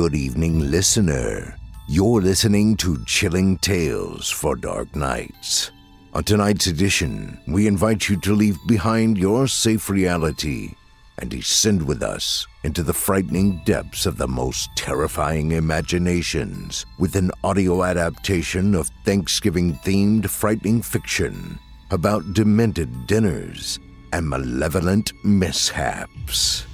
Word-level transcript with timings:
Good 0.00 0.14
evening, 0.14 0.70
listener. 0.70 1.58
You're 1.86 2.22
listening 2.22 2.74
to 2.78 3.04
Chilling 3.04 3.58
Tales 3.58 4.30
for 4.30 4.56
Dark 4.56 4.96
Nights. 4.96 5.72
On 6.14 6.24
tonight's 6.24 6.68
edition, 6.68 7.38
we 7.46 7.66
invite 7.66 8.08
you 8.08 8.18
to 8.20 8.32
leave 8.34 8.56
behind 8.66 9.18
your 9.18 9.46
safe 9.46 9.90
reality 9.90 10.72
and 11.18 11.28
descend 11.28 11.86
with 11.86 12.02
us 12.02 12.46
into 12.64 12.82
the 12.82 12.94
frightening 12.94 13.60
depths 13.66 14.06
of 14.06 14.16
the 14.16 14.26
most 14.26 14.70
terrifying 14.74 15.52
imaginations 15.52 16.86
with 16.98 17.14
an 17.14 17.30
audio 17.44 17.84
adaptation 17.84 18.74
of 18.74 18.90
Thanksgiving 19.04 19.74
themed 19.84 20.30
frightening 20.30 20.80
fiction 20.80 21.58
about 21.90 22.32
demented 22.32 23.06
dinners 23.06 23.78
and 24.14 24.26
malevolent 24.26 25.12
mishaps. 25.24 26.64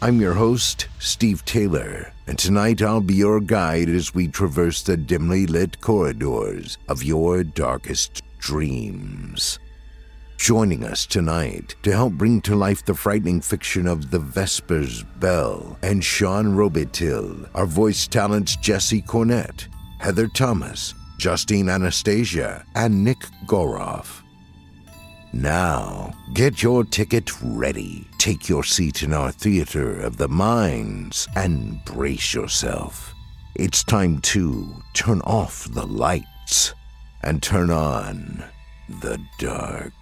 I'm 0.00 0.20
your 0.20 0.34
host, 0.34 0.86
Steve 1.00 1.44
Taylor, 1.44 2.12
and 2.28 2.38
tonight 2.38 2.82
I'll 2.82 3.00
be 3.00 3.14
your 3.14 3.40
guide 3.40 3.88
as 3.88 4.14
we 4.14 4.28
traverse 4.28 4.80
the 4.80 4.96
dimly 4.96 5.44
lit 5.44 5.80
corridors 5.80 6.78
of 6.88 7.02
your 7.02 7.42
darkest 7.42 8.22
dreams. 8.38 9.58
Joining 10.36 10.84
us 10.84 11.04
tonight 11.04 11.74
to 11.82 11.90
help 11.90 12.12
bring 12.12 12.40
to 12.42 12.54
life 12.54 12.84
the 12.84 12.94
frightening 12.94 13.40
fiction 13.40 13.88
of 13.88 14.12
The 14.12 14.20
Vespers 14.20 15.02
Bell 15.18 15.76
and 15.82 16.04
Sean 16.04 16.54
Robitil 16.54 17.48
are 17.56 17.66
voice 17.66 18.06
talents 18.06 18.54
Jesse 18.54 19.02
Cornett, 19.02 19.66
Heather 19.98 20.28
Thomas, 20.28 20.94
Justine 21.18 21.68
Anastasia, 21.68 22.64
and 22.76 23.02
Nick 23.02 23.18
Goroff. 23.48 24.22
Now, 25.32 26.14
get 26.32 26.62
your 26.62 26.84
ticket 26.84 27.30
ready. 27.42 28.08
Take 28.16 28.48
your 28.48 28.64
seat 28.64 29.02
in 29.02 29.12
our 29.12 29.30
theater 29.30 30.00
of 30.00 30.16
the 30.16 30.28
minds 30.28 31.28
and 31.36 31.84
brace 31.84 32.32
yourself. 32.32 33.14
It's 33.54 33.84
time 33.84 34.20
to 34.20 34.82
turn 34.94 35.20
off 35.22 35.64
the 35.70 35.86
lights 35.86 36.72
and 37.22 37.42
turn 37.42 37.70
on 37.70 38.42
the 39.00 39.20
dark. 39.38 39.92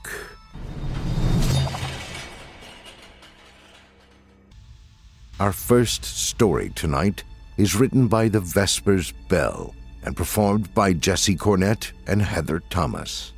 Our 5.40 5.52
first 5.52 6.04
story 6.04 6.70
tonight 6.70 7.24
is 7.56 7.74
written 7.74 8.06
by 8.06 8.28
the 8.28 8.40
Vespers 8.40 9.12
Bell 9.28 9.74
and 10.04 10.16
performed 10.16 10.72
by 10.72 10.92
Jesse 10.92 11.36
Cornett 11.36 11.90
and 12.06 12.22
Heather 12.22 12.60
Thomas. 12.70 13.32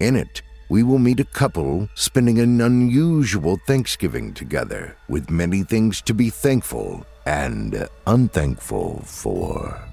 In 0.00 0.16
it, 0.16 0.42
we 0.72 0.82
will 0.82 0.98
meet 0.98 1.20
a 1.20 1.24
couple 1.24 1.86
spending 1.94 2.38
an 2.38 2.58
unusual 2.62 3.58
Thanksgiving 3.66 4.32
together 4.32 4.96
with 5.06 5.28
many 5.28 5.62
things 5.62 6.00
to 6.00 6.14
be 6.14 6.30
thankful 6.30 7.04
and 7.26 7.86
unthankful 8.06 9.02
for. 9.04 9.86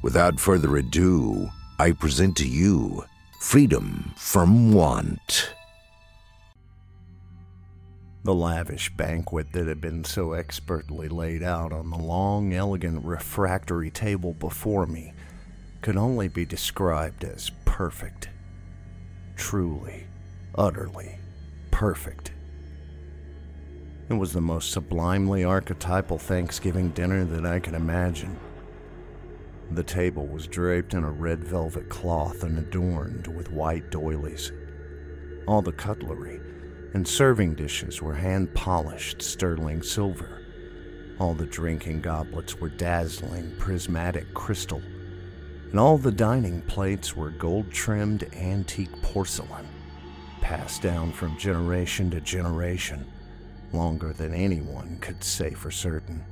Without 0.00 0.40
further 0.40 0.78
ado, 0.78 1.50
I 1.78 1.92
present 1.92 2.38
to 2.38 2.48
you 2.48 3.04
Freedom 3.38 4.14
from 4.16 4.72
Want. 4.72 5.52
The 8.22 8.34
lavish 8.34 8.96
banquet 8.96 9.52
that 9.52 9.66
had 9.66 9.82
been 9.82 10.04
so 10.04 10.32
expertly 10.32 11.10
laid 11.10 11.42
out 11.42 11.70
on 11.70 11.90
the 11.90 11.98
long, 11.98 12.54
elegant 12.54 13.04
refectory 13.04 13.90
table 13.90 14.32
before 14.32 14.86
me 14.86 15.12
could 15.82 15.98
only 15.98 16.28
be 16.28 16.46
described 16.46 17.24
as 17.24 17.50
perfect. 17.66 18.30
Truly, 19.36 20.06
utterly 20.56 21.18
perfect. 21.70 22.32
It 24.08 24.14
was 24.14 24.32
the 24.32 24.40
most 24.40 24.70
sublimely 24.70 25.44
archetypal 25.44 26.18
Thanksgiving 26.18 26.90
dinner 26.90 27.24
that 27.24 27.46
I 27.46 27.58
could 27.58 27.74
imagine. 27.74 28.38
The 29.70 29.82
table 29.82 30.26
was 30.26 30.46
draped 30.46 30.94
in 30.94 31.04
a 31.04 31.10
red 31.10 31.42
velvet 31.42 31.88
cloth 31.88 32.42
and 32.42 32.58
adorned 32.58 33.26
with 33.26 33.50
white 33.50 33.90
doilies. 33.90 34.52
All 35.48 35.62
the 35.62 35.72
cutlery 35.72 36.40
and 36.92 37.08
serving 37.08 37.54
dishes 37.54 38.00
were 38.00 38.14
hand 38.14 38.54
polished 38.54 39.20
sterling 39.22 39.82
silver. 39.82 40.42
All 41.18 41.34
the 41.34 41.46
drinking 41.46 42.02
goblets 42.02 42.60
were 42.60 42.68
dazzling 42.68 43.54
prismatic 43.58 44.32
crystal, 44.34 44.82
and 45.70 45.80
all 45.80 45.98
the 45.98 46.12
dining 46.12 46.60
plates 46.62 47.16
were 47.16 47.30
gold 47.30 47.70
trimmed 47.72 48.24
antique 48.34 49.02
porcelain, 49.02 49.66
passed 50.44 50.82
down 50.82 51.10
from 51.10 51.38
generation 51.38 52.10
to 52.10 52.20
generation 52.20 53.06
longer 53.72 54.12
than 54.12 54.34
anyone 54.34 54.98
could 55.00 55.24
say 55.24 55.50
for 55.54 55.70
certain. 55.70 56.22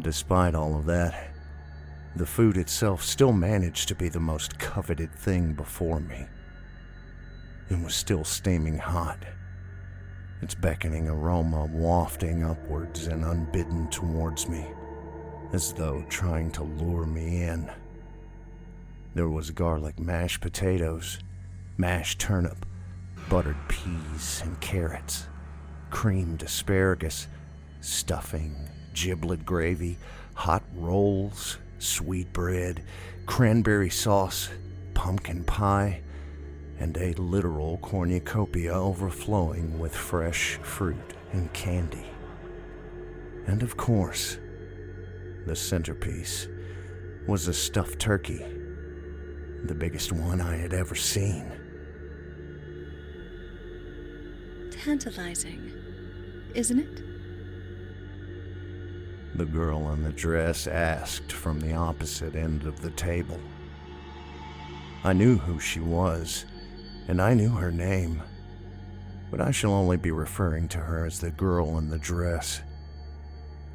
Despite 0.00 0.54
all 0.54 0.76
of 0.76 0.86
that, 0.86 1.32
the 2.14 2.24
food 2.24 2.56
itself 2.56 3.02
still 3.02 3.32
managed 3.32 3.88
to 3.88 3.96
be 3.96 4.08
the 4.08 4.20
most 4.20 4.60
coveted 4.60 5.12
thing 5.12 5.54
before 5.54 5.98
me. 5.98 6.24
It 7.68 7.82
was 7.82 7.96
still 7.96 8.22
steaming 8.22 8.78
hot, 8.78 9.24
its 10.40 10.54
beckoning 10.54 11.08
aroma 11.08 11.66
wafting 11.66 12.44
upwards 12.44 13.08
and 13.08 13.24
unbidden 13.24 13.90
towards 13.90 14.48
me, 14.48 14.68
as 15.52 15.72
though 15.72 16.04
trying 16.08 16.52
to 16.52 16.62
lure 16.62 17.06
me 17.06 17.42
in. 17.42 17.68
There 19.16 19.28
was 19.28 19.50
garlic 19.50 19.98
mashed 19.98 20.40
potatoes, 20.40 21.18
mashed 21.80 22.18
turnip, 22.18 22.66
buttered 23.30 23.56
peas 23.66 24.42
and 24.44 24.60
carrots, 24.60 25.26
creamed 25.88 26.42
asparagus, 26.42 27.26
stuffing, 27.80 28.54
giblet 28.92 29.46
gravy, 29.46 29.96
hot 30.34 30.62
rolls, 30.74 31.56
sweet 31.78 32.30
bread, 32.34 32.84
cranberry 33.24 33.88
sauce, 33.88 34.50
pumpkin 34.92 35.42
pie, 35.44 36.02
and 36.78 36.98
a 36.98 37.14
literal 37.14 37.78
cornucopia 37.78 38.74
overflowing 38.74 39.78
with 39.78 39.96
fresh 39.96 40.58
fruit 40.62 41.14
and 41.32 41.50
candy. 41.54 42.04
And 43.46 43.62
of 43.62 43.78
course, 43.78 44.36
the 45.46 45.56
centerpiece 45.56 46.46
was 47.26 47.48
a 47.48 47.54
stuffed 47.54 47.98
turkey, 47.98 48.44
the 49.64 49.74
biggest 49.74 50.12
one 50.12 50.42
I 50.42 50.56
had 50.56 50.74
ever 50.74 50.94
seen. 50.94 51.59
Tantalizing 54.84 55.70
isn't 56.54 56.78
it? 56.78 57.02
The 59.36 59.44
girl 59.44 59.92
in 59.92 60.02
the 60.02 60.12
dress 60.12 60.66
asked 60.66 61.32
from 61.32 61.60
the 61.60 61.74
opposite 61.74 62.34
end 62.34 62.64
of 62.64 62.80
the 62.80 62.90
table. 62.92 63.38
I 65.04 65.12
knew 65.12 65.36
who 65.36 65.60
she 65.60 65.80
was, 65.80 66.46
and 67.08 67.20
I 67.20 67.34
knew 67.34 67.50
her 67.50 67.70
name, 67.70 68.22
but 69.30 69.42
I 69.42 69.50
shall 69.50 69.74
only 69.74 69.98
be 69.98 70.12
referring 70.12 70.66
to 70.68 70.78
her 70.78 71.04
as 71.04 71.20
the 71.20 71.30
girl 71.30 71.76
in 71.76 71.90
the 71.90 71.98
dress. 71.98 72.62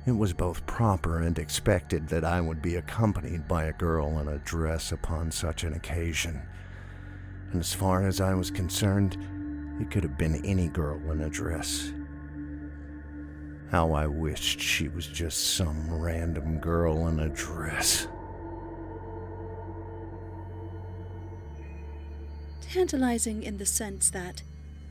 It 0.07 0.11
was 0.11 0.33
both 0.33 0.65
proper 0.65 1.21
and 1.21 1.37
expected 1.37 2.07
that 2.09 2.25
I 2.25 2.41
would 2.41 2.63
be 2.63 2.77
accompanied 2.77 3.47
by 3.47 3.65
a 3.65 3.73
girl 3.73 4.17
in 4.19 4.27
a 4.27 4.39
dress 4.39 4.91
upon 4.91 5.29
such 5.29 5.63
an 5.63 5.73
occasion. 5.73 6.41
And 7.51 7.59
as 7.59 7.75
far 7.75 8.07
as 8.07 8.19
I 8.19 8.33
was 8.33 8.49
concerned, 8.49 9.17
it 9.79 9.91
could 9.91 10.03
have 10.03 10.17
been 10.17 10.43
any 10.45 10.67
girl 10.67 10.99
in 11.11 11.21
a 11.21 11.29
dress. 11.29 11.91
How 13.71 13.91
I 13.93 14.07
wished 14.07 14.59
she 14.59 14.87
was 14.87 15.07
just 15.07 15.55
some 15.55 15.91
random 15.91 16.59
girl 16.59 17.07
in 17.07 17.19
a 17.19 17.29
dress. 17.29 18.07
Tantalizing 22.61 23.43
in 23.43 23.57
the 23.57 23.65
sense 23.65 24.09
that 24.11 24.43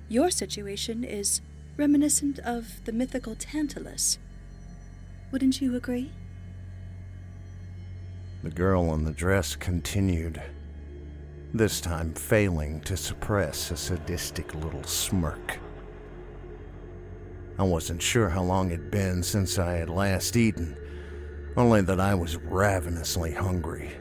your 0.09 0.31
situation 0.31 1.05
is 1.05 1.41
reminiscent 1.77 2.39
of 2.41 2.85
the 2.85 2.93
mythical 2.93 3.35
Tantalus. 3.35 4.19
Wouldn't 5.31 5.61
you 5.61 5.75
agree? 5.77 6.13
The 8.43 8.51
girl 8.51 8.93
in 8.95 9.05
the 9.05 9.13
dress 9.13 9.57
continued, 9.57 10.43
this 11.55 11.81
time 11.81 12.13
failing 12.13 12.81
to 12.81 12.97
suppress 12.97 13.71
a 13.71 13.77
sadistic 13.77 14.53
little 14.57 14.83
smirk. 14.83 15.61
I 17.57 17.63
wasn't 17.63 18.03
sure 18.03 18.29
how 18.29 18.43
long 18.43 18.73
it'd 18.73 18.91
been 18.91 19.23
since 19.23 19.57
I 19.57 19.75
had 19.75 19.89
last 19.89 20.37
eaten, 20.37 20.77
only 21.57 21.81
that 21.83 22.01
I 22.01 22.17
was 22.17 22.37
ravenously 22.37 23.33
hungry. 23.33 23.93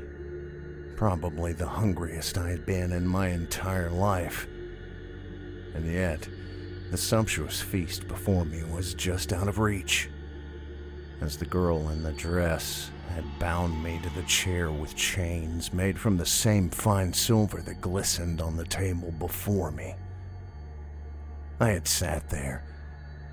Probably 0.95 1.53
the 1.53 1.67
hungriest 1.67 2.39
I 2.39 2.49
had 2.49 2.65
been 2.65 2.91
in 2.91 3.07
my 3.07 3.27
entire 3.27 3.91
life. 3.91 4.47
And 5.75 5.85
yet, 5.85 6.27
the 6.89 6.97
sumptuous 6.97 7.61
feast 7.61 8.07
before 8.07 8.45
me 8.45 8.63
was 8.63 8.95
just 8.95 9.31
out 9.31 9.47
of 9.47 9.59
reach. 9.59 10.09
As 11.23 11.37
the 11.37 11.45
girl 11.45 11.87
in 11.87 12.03
the 12.03 12.11
dress 12.11 12.91
had 13.15 13.23
bound 13.39 13.81
me 13.81 13.97
to 14.03 14.09
the 14.09 14.23
chair 14.23 14.69
with 14.73 14.93
chains 14.93 15.71
made 15.71 15.97
from 15.97 16.17
the 16.17 16.25
same 16.25 16.69
fine 16.69 17.13
silver 17.13 17.61
that 17.61 17.79
glistened 17.79 18.41
on 18.41 18.57
the 18.57 18.65
table 18.65 19.09
before 19.09 19.71
me. 19.71 19.95
I 21.61 21.69
had 21.69 21.87
sat 21.87 22.29
there 22.29 22.65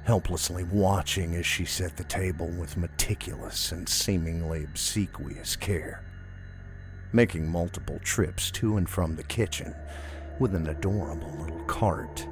helplessly 0.05 0.63
watching 0.63 1.35
as 1.35 1.45
she 1.45 1.65
set 1.65 1.97
the 1.97 2.05
table 2.05 2.47
with 2.47 2.77
meticulous 2.77 3.73
and 3.73 3.89
seemingly 3.89 4.63
obsequious 4.63 5.57
care, 5.57 6.05
making 7.13 7.51
multiple 7.51 7.99
trips 8.05 8.53
to 8.53 8.77
and 8.77 8.89
from 8.89 9.17
the 9.17 9.25
kitchen 9.25 9.75
with 10.39 10.55
an 10.55 10.69
adorable 10.69 11.33
little 11.41 11.65
cart. 11.65 12.25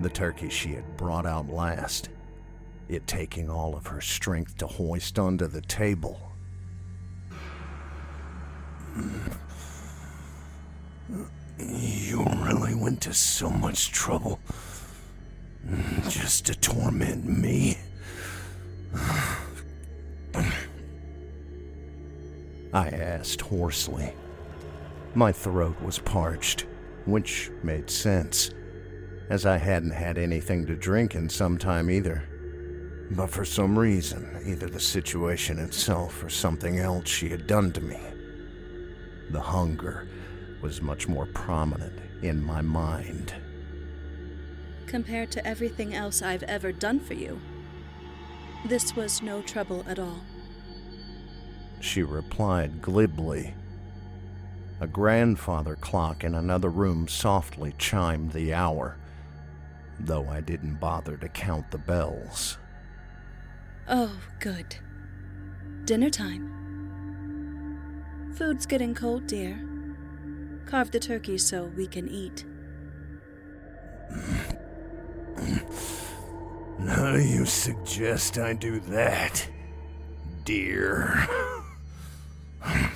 The 0.00 0.10
turkey 0.10 0.50
she 0.50 0.74
had 0.74 0.98
brought 0.98 1.24
out 1.24 1.48
last, 1.48 2.10
it 2.88 3.06
taking 3.06 3.48
all 3.50 3.74
of 3.74 3.86
her 3.86 4.00
strength 4.00 4.58
to 4.58 4.66
hoist 4.66 5.18
onto 5.18 5.46
the 5.46 5.60
table. 5.60 6.20
You 11.58 12.24
really 12.42 12.74
went 12.74 13.00
to 13.02 13.14
so 13.14 13.50
much 13.50 13.90
trouble 13.90 14.38
just 16.08 16.46
to 16.46 16.54
torment 16.54 17.24
me. 17.24 17.78
I 22.72 22.88
asked 22.88 23.40
hoarsely. 23.40 24.12
My 25.14 25.30
throat 25.30 25.80
was 25.80 26.00
parched, 26.00 26.66
which 27.06 27.50
made 27.62 27.88
sense, 27.88 28.50
as 29.30 29.46
I 29.46 29.58
hadn't 29.58 29.92
had 29.92 30.18
anything 30.18 30.66
to 30.66 30.74
drink 30.74 31.14
in 31.14 31.28
some 31.28 31.56
time 31.56 31.88
either. 31.88 32.28
But 33.10 33.30
for 33.30 33.44
some 33.44 33.78
reason, 33.78 34.42
either 34.44 34.68
the 34.68 34.80
situation 34.80 35.58
itself 35.58 36.22
or 36.24 36.30
something 36.30 36.78
else 36.78 37.08
she 37.08 37.28
had 37.28 37.46
done 37.46 37.72
to 37.72 37.80
me, 37.80 38.00
the 39.30 39.40
hunger 39.40 40.08
was 40.62 40.80
much 40.80 41.06
more 41.06 41.26
prominent 41.26 41.98
in 42.22 42.42
my 42.42 42.62
mind 42.62 43.34
compared 44.86 45.28
to 45.28 45.44
everything 45.44 45.92
else 45.92 46.22
I've 46.22 46.44
ever 46.44 46.70
done 46.70 47.00
for 47.00 47.14
you. 47.14 47.40
This 48.64 48.94
was 48.94 49.22
no 49.22 49.42
trouble 49.42 49.84
at 49.88 49.98
all. 49.98 50.20
She 51.80 52.04
replied 52.04 52.80
glibly. 52.80 53.54
A 54.80 54.86
grandfather 54.86 55.74
clock 55.74 56.22
in 56.22 56.36
another 56.36 56.68
room 56.68 57.08
softly 57.08 57.74
chimed 57.76 58.30
the 58.30 58.54
hour, 58.54 58.96
though 59.98 60.28
I 60.28 60.40
didn't 60.40 60.76
bother 60.76 61.16
to 61.16 61.28
count 61.28 61.72
the 61.72 61.78
bells. 61.78 62.58
Oh, 63.86 64.18
good. 64.40 64.76
Dinner 65.84 66.08
time. 66.08 66.50
Food's 68.34 68.64
getting 68.64 68.94
cold, 68.94 69.26
dear. 69.26 69.60
Carve 70.64 70.90
the 70.90 70.98
turkey 70.98 71.36
so 71.36 71.64
we 71.76 71.86
can 71.86 72.08
eat. 72.08 72.46
How 76.88 77.04
oh, 77.10 77.12
do 77.16 77.22
you 77.22 77.44
suggest 77.44 78.38
I 78.38 78.54
do 78.54 78.80
that, 78.80 79.46
dear? 80.44 81.28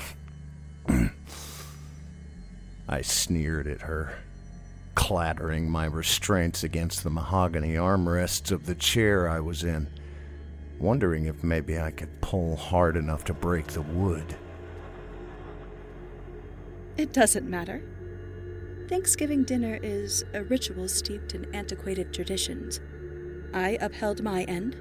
I 2.89 3.03
sneered 3.03 3.67
at 3.67 3.83
her, 3.83 4.15
clattering 4.95 5.71
my 5.71 5.85
restraints 5.85 6.65
against 6.65 7.05
the 7.05 7.11
mahogany 7.11 7.75
armrests 7.75 8.51
of 8.51 8.65
the 8.65 8.75
chair 8.75 9.29
I 9.29 9.41
was 9.41 9.63
in, 9.63 9.89
wondering 10.79 11.27
if 11.27 11.43
maybe 11.43 11.79
I 11.79 11.91
could 11.91 12.21
pull 12.21 12.57
hard 12.57 12.97
enough 12.97 13.25
to 13.25 13.35
break 13.35 13.69
the 13.69 13.83
wood. 13.83 14.37
It 16.97 17.13
doesn't 17.13 17.49
matter. 17.49 17.83
Thanksgiving 18.89 19.45
dinner 19.45 19.79
is 19.83 20.25
a 20.35 20.43
ritual 20.43 20.89
steeped 20.89 21.35
in 21.35 21.55
antiquated 21.55 22.13
traditions. 22.13 22.81
I 23.53 23.79
upheld 23.81 24.23
my 24.23 24.45
end, 24.45 24.77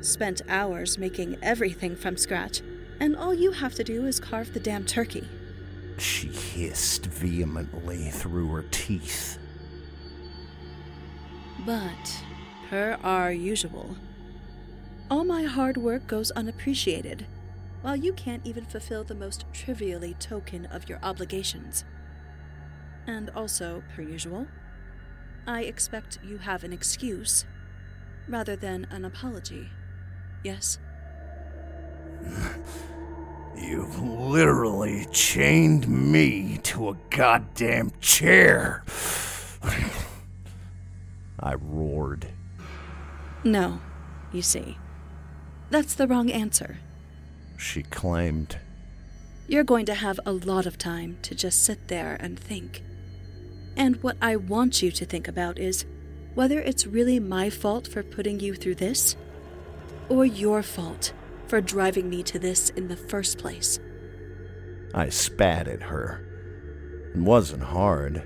spent 0.00 0.42
hours 0.48 0.98
making 0.98 1.36
everything 1.42 1.94
from 1.94 2.16
scratch, 2.16 2.62
and 3.00 3.16
all 3.16 3.34
you 3.34 3.52
have 3.52 3.74
to 3.74 3.84
do 3.84 4.06
is 4.06 4.18
carve 4.18 4.52
the 4.52 4.60
damn 4.60 4.84
turkey. 4.84 5.28
She 5.98 6.28
hissed 6.28 7.06
vehemently 7.06 8.10
through 8.10 8.48
her 8.48 8.64
teeth. 8.70 9.38
But, 11.64 12.24
per 12.68 12.98
our 13.04 13.30
usual, 13.30 13.96
all 15.12 15.24
my 15.24 15.42
hard 15.42 15.76
work 15.76 16.06
goes 16.06 16.30
unappreciated, 16.30 17.26
while 17.82 17.94
you 17.94 18.14
can't 18.14 18.46
even 18.46 18.64
fulfill 18.64 19.04
the 19.04 19.14
most 19.14 19.44
trivially 19.52 20.14
token 20.14 20.64
of 20.64 20.88
your 20.88 20.98
obligations. 21.02 21.84
And 23.06 23.28
also, 23.36 23.82
per 23.94 24.00
usual, 24.00 24.46
I 25.46 25.64
expect 25.64 26.18
you 26.24 26.38
have 26.38 26.64
an 26.64 26.72
excuse 26.72 27.44
rather 28.26 28.56
than 28.56 28.86
an 28.90 29.04
apology. 29.04 29.68
Yes? 30.42 30.78
You've 33.54 34.00
literally 34.00 35.06
chained 35.12 35.86
me 35.88 36.58
to 36.62 36.88
a 36.88 36.96
goddamn 37.10 37.92
chair. 38.00 38.82
I 41.38 41.52
roared. 41.56 42.28
No, 43.44 43.78
you 44.32 44.40
see. 44.40 44.78
That's 45.72 45.94
the 45.94 46.06
wrong 46.06 46.30
answer. 46.30 46.76
She 47.56 47.82
claimed. 47.82 48.58
You're 49.48 49.64
going 49.64 49.86
to 49.86 49.94
have 49.94 50.20
a 50.26 50.32
lot 50.32 50.66
of 50.66 50.76
time 50.76 51.16
to 51.22 51.34
just 51.34 51.64
sit 51.64 51.88
there 51.88 52.18
and 52.20 52.38
think. 52.38 52.82
And 53.74 53.96
what 54.02 54.18
I 54.20 54.36
want 54.36 54.82
you 54.82 54.90
to 54.90 55.06
think 55.06 55.28
about 55.28 55.58
is 55.58 55.86
whether 56.34 56.60
it's 56.60 56.86
really 56.86 57.18
my 57.18 57.48
fault 57.48 57.88
for 57.88 58.02
putting 58.02 58.38
you 58.38 58.52
through 58.52 58.74
this, 58.74 59.16
or 60.10 60.26
your 60.26 60.62
fault 60.62 61.14
for 61.46 61.62
driving 61.62 62.10
me 62.10 62.22
to 62.24 62.38
this 62.38 62.68
in 62.68 62.88
the 62.88 62.96
first 62.96 63.38
place. 63.38 63.78
I 64.94 65.08
spat 65.08 65.68
at 65.68 65.84
her. 65.84 66.22
It 67.14 67.22
wasn't 67.22 67.62
hard, 67.62 68.22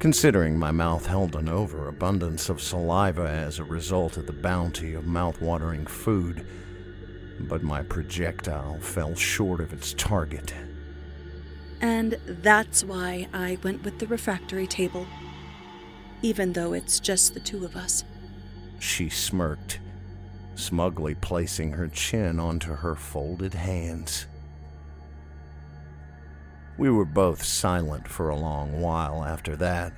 considering 0.00 0.58
my 0.58 0.72
mouth 0.72 1.06
held 1.06 1.36
an 1.36 1.48
overabundance 1.48 2.48
of 2.48 2.60
saliva 2.60 3.28
as 3.28 3.60
a 3.60 3.64
result 3.64 4.16
of 4.16 4.26
the 4.26 4.32
bounty 4.32 4.94
of 4.94 5.06
mouth-watering 5.06 5.86
food, 5.86 6.44
but 7.40 7.62
my 7.62 7.82
projectile 7.82 8.78
fell 8.80 9.14
short 9.14 9.60
of 9.60 9.72
its 9.72 9.94
target. 9.94 10.54
And 11.80 12.16
that's 12.26 12.84
why 12.84 13.28
I 13.32 13.58
went 13.62 13.82
with 13.84 13.98
the 13.98 14.06
refectory 14.06 14.66
table, 14.66 15.06
even 16.22 16.52
though 16.52 16.72
it's 16.72 17.00
just 17.00 17.34
the 17.34 17.40
two 17.40 17.64
of 17.64 17.74
us. 17.74 18.04
She 18.78 19.08
smirked, 19.08 19.80
smugly 20.54 21.14
placing 21.14 21.72
her 21.72 21.88
chin 21.88 22.38
onto 22.38 22.72
her 22.72 22.94
folded 22.94 23.54
hands. 23.54 24.26
We 26.78 26.90
were 26.90 27.04
both 27.04 27.42
silent 27.42 28.08
for 28.08 28.28
a 28.28 28.36
long 28.36 28.80
while 28.80 29.24
after 29.24 29.56
that. 29.56 29.92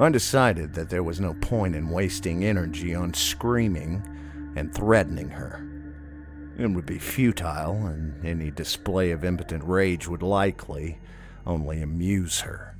I 0.00 0.08
decided 0.10 0.74
that 0.74 0.90
there 0.90 1.02
was 1.02 1.20
no 1.20 1.34
point 1.34 1.74
in 1.74 1.88
wasting 1.88 2.44
energy 2.44 2.94
on 2.94 3.14
screaming 3.14 4.02
and 4.56 4.72
threatening 4.72 5.30
her. 5.30 5.64
It 6.58 6.66
would 6.66 6.86
be 6.86 6.98
futile, 6.98 7.86
and 7.86 8.26
any 8.26 8.50
display 8.50 9.12
of 9.12 9.24
impotent 9.24 9.62
rage 9.62 10.08
would 10.08 10.22
likely 10.22 10.98
only 11.46 11.80
amuse 11.80 12.40
her. 12.40 12.74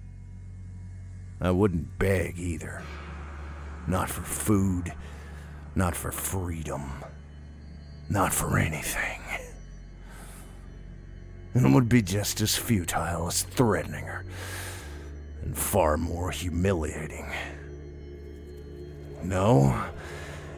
I 1.40 1.52
wouldn't 1.52 1.96
beg 1.96 2.40
either. 2.40 2.82
Not 3.86 4.10
for 4.10 4.22
food, 4.22 4.92
not 5.76 5.94
for 5.94 6.10
freedom, 6.10 6.90
not 8.10 8.34
for 8.34 8.58
anything. 8.58 9.20
And 11.54 11.64
it 11.64 11.72
would 11.72 11.88
be 11.88 12.02
just 12.02 12.40
as 12.40 12.56
futile 12.56 13.28
as 13.28 13.44
threatening 13.44 14.06
her, 14.06 14.24
and 15.42 15.56
far 15.56 15.96
more 15.96 16.32
humiliating. 16.32 17.32
No, 19.22 19.84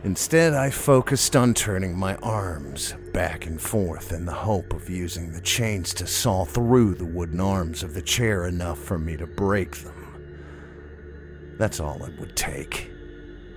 instead, 0.04 0.54
I 0.54 0.70
focused 0.70 1.36
on 1.36 1.52
turning 1.52 1.96
my 1.96 2.16
arms 2.16 2.94
back 3.12 3.46
and 3.46 3.60
forth 3.60 4.12
in 4.12 4.24
the 4.24 4.32
hope 4.32 4.72
of 4.72 4.88
using 4.88 5.32
the 5.32 5.40
chains 5.40 5.92
to 5.94 6.06
saw 6.06 6.44
through 6.44 6.94
the 6.94 7.04
wooden 7.04 7.40
arms 7.40 7.82
of 7.82 7.94
the 7.94 8.02
chair 8.02 8.46
enough 8.46 8.78
for 8.78 8.98
me 8.98 9.16
to 9.16 9.26
break 9.26 9.76
them. 9.78 11.56
That's 11.58 11.80
all 11.80 12.04
it 12.04 12.18
would 12.18 12.36
take. 12.36 12.90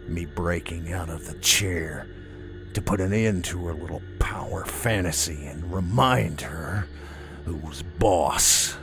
Me 0.07 0.25
breaking 0.25 0.91
out 0.91 1.09
of 1.09 1.25
the 1.25 1.37
chair 1.39 2.07
to 2.73 2.81
put 2.81 2.99
an 2.99 3.13
end 3.13 3.45
to 3.45 3.65
her 3.67 3.73
little 3.73 4.01
power 4.19 4.65
fantasy 4.65 5.45
and 5.45 5.73
remind 5.73 6.41
her 6.41 6.87
who 7.45 7.55
was 7.57 7.83
boss. 7.83 8.75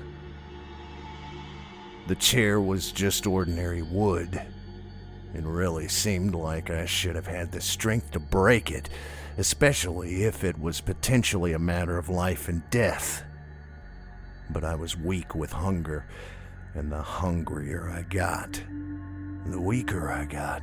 The 2.07 2.15
chair 2.15 2.61
was 2.61 2.93
just 2.93 3.27
ordinary 3.27 3.83
wood. 3.83 4.41
It 5.35 5.45
really 5.45 5.89
seemed 5.89 6.35
like 6.35 6.71
I 6.71 6.87
should 6.87 7.15
have 7.15 7.27
had 7.27 7.53
the 7.53 7.61
strength 7.61 8.11
to 8.13 8.21
break 8.21 8.71
it, 8.71 8.89
especially 9.39 10.25
if 10.25 10.43
it 10.43 10.59
was 10.59 10.81
potentially 10.81 11.53
a 11.53 11.59
matter 11.59 11.97
of 11.99 12.09
life 12.09 12.49
and 12.49 12.69
death. 12.71 13.23
But 14.51 14.65
I 14.65 14.75
was 14.75 14.97
weak 14.97 15.35
with 15.35 15.53
hunger, 15.53 16.05
and 16.75 16.91
the 16.91 17.03
hungrier 17.03 17.89
I 17.89 18.03
got, 18.03 18.61
the 19.47 19.61
weaker 19.61 20.11
I 20.11 20.25
got. 20.25 20.63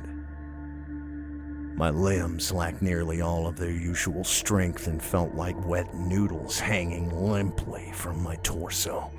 My 1.78 1.90
limbs 1.90 2.50
lacked 2.52 2.82
nearly 2.82 3.20
all 3.20 3.46
of 3.46 3.56
their 3.56 3.70
usual 3.70 4.24
strength 4.24 4.88
and 4.88 5.00
felt 5.00 5.34
like 5.34 5.66
wet 5.66 5.94
noodles 5.94 6.58
hanging 6.58 7.08
limply 7.10 7.92
from 7.94 8.22
my 8.22 8.34
torso. 8.42 9.12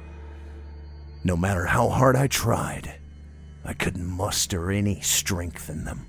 No 1.24 1.38
matter 1.38 1.66
how 1.66 1.88
hard 1.88 2.16
I 2.16 2.28
tried, 2.28 2.99
I 3.64 3.74
couldn't 3.74 4.06
muster 4.06 4.72
any 4.72 5.02
strength 5.02 5.70
in 5.70 5.86
them. 5.86 6.09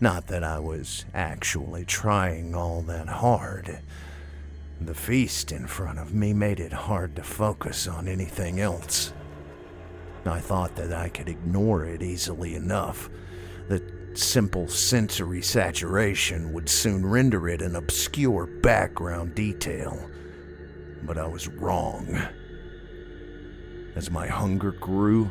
Not 0.00 0.26
that 0.26 0.42
I 0.42 0.58
was 0.58 1.04
actually 1.14 1.84
trying 1.84 2.54
all 2.54 2.82
that 2.82 3.08
hard. 3.08 3.78
The 4.80 4.94
feast 4.94 5.52
in 5.52 5.66
front 5.66 5.98
of 5.98 6.12
me 6.12 6.32
made 6.32 6.60
it 6.60 6.72
hard 6.72 7.16
to 7.16 7.22
focus 7.22 7.86
on 7.86 8.08
anything 8.08 8.60
else. 8.60 9.12
I 10.26 10.40
thought 10.40 10.74
that 10.76 10.92
I 10.92 11.08
could 11.10 11.28
ignore 11.28 11.84
it 11.84 12.02
easily 12.02 12.54
enough, 12.54 13.08
that 13.68 14.18
simple 14.18 14.68
sensory 14.68 15.42
saturation 15.42 16.52
would 16.52 16.68
soon 16.68 17.06
render 17.06 17.48
it 17.48 17.62
an 17.62 17.76
obscure 17.76 18.46
background 18.46 19.34
detail. 19.34 20.10
But 21.02 21.18
I 21.18 21.26
was 21.26 21.48
wrong. 21.48 22.20
As 23.94 24.10
my 24.10 24.26
hunger 24.26 24.72
grew, 24.72 25.30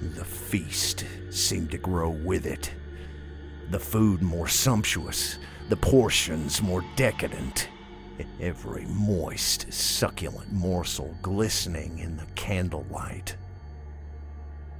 the 0.00 0.24
feast 0.24 1.04
seemed 1.30 1.70
to 1.70 1.78
grow 1.78 2.10
with 2.10 2.46
it. 2.46 2.72
The 3.70 3.80
food 3.80 4.22
more 4.22 4.46
sumptuous, 4.46 5.38
the 5.68 5.76
portions 5.76 6.62
more 6.62 6.84
decadent, 6.94 7.68
every 8.40 8.86
moist, 8.86 9.72
succulent 9.72 10.52
morsel 10.52 11.16
glistening 11.20 11.98
in 11.98 12.16
the 12.16 12.26
candlelight. 12.36 13.36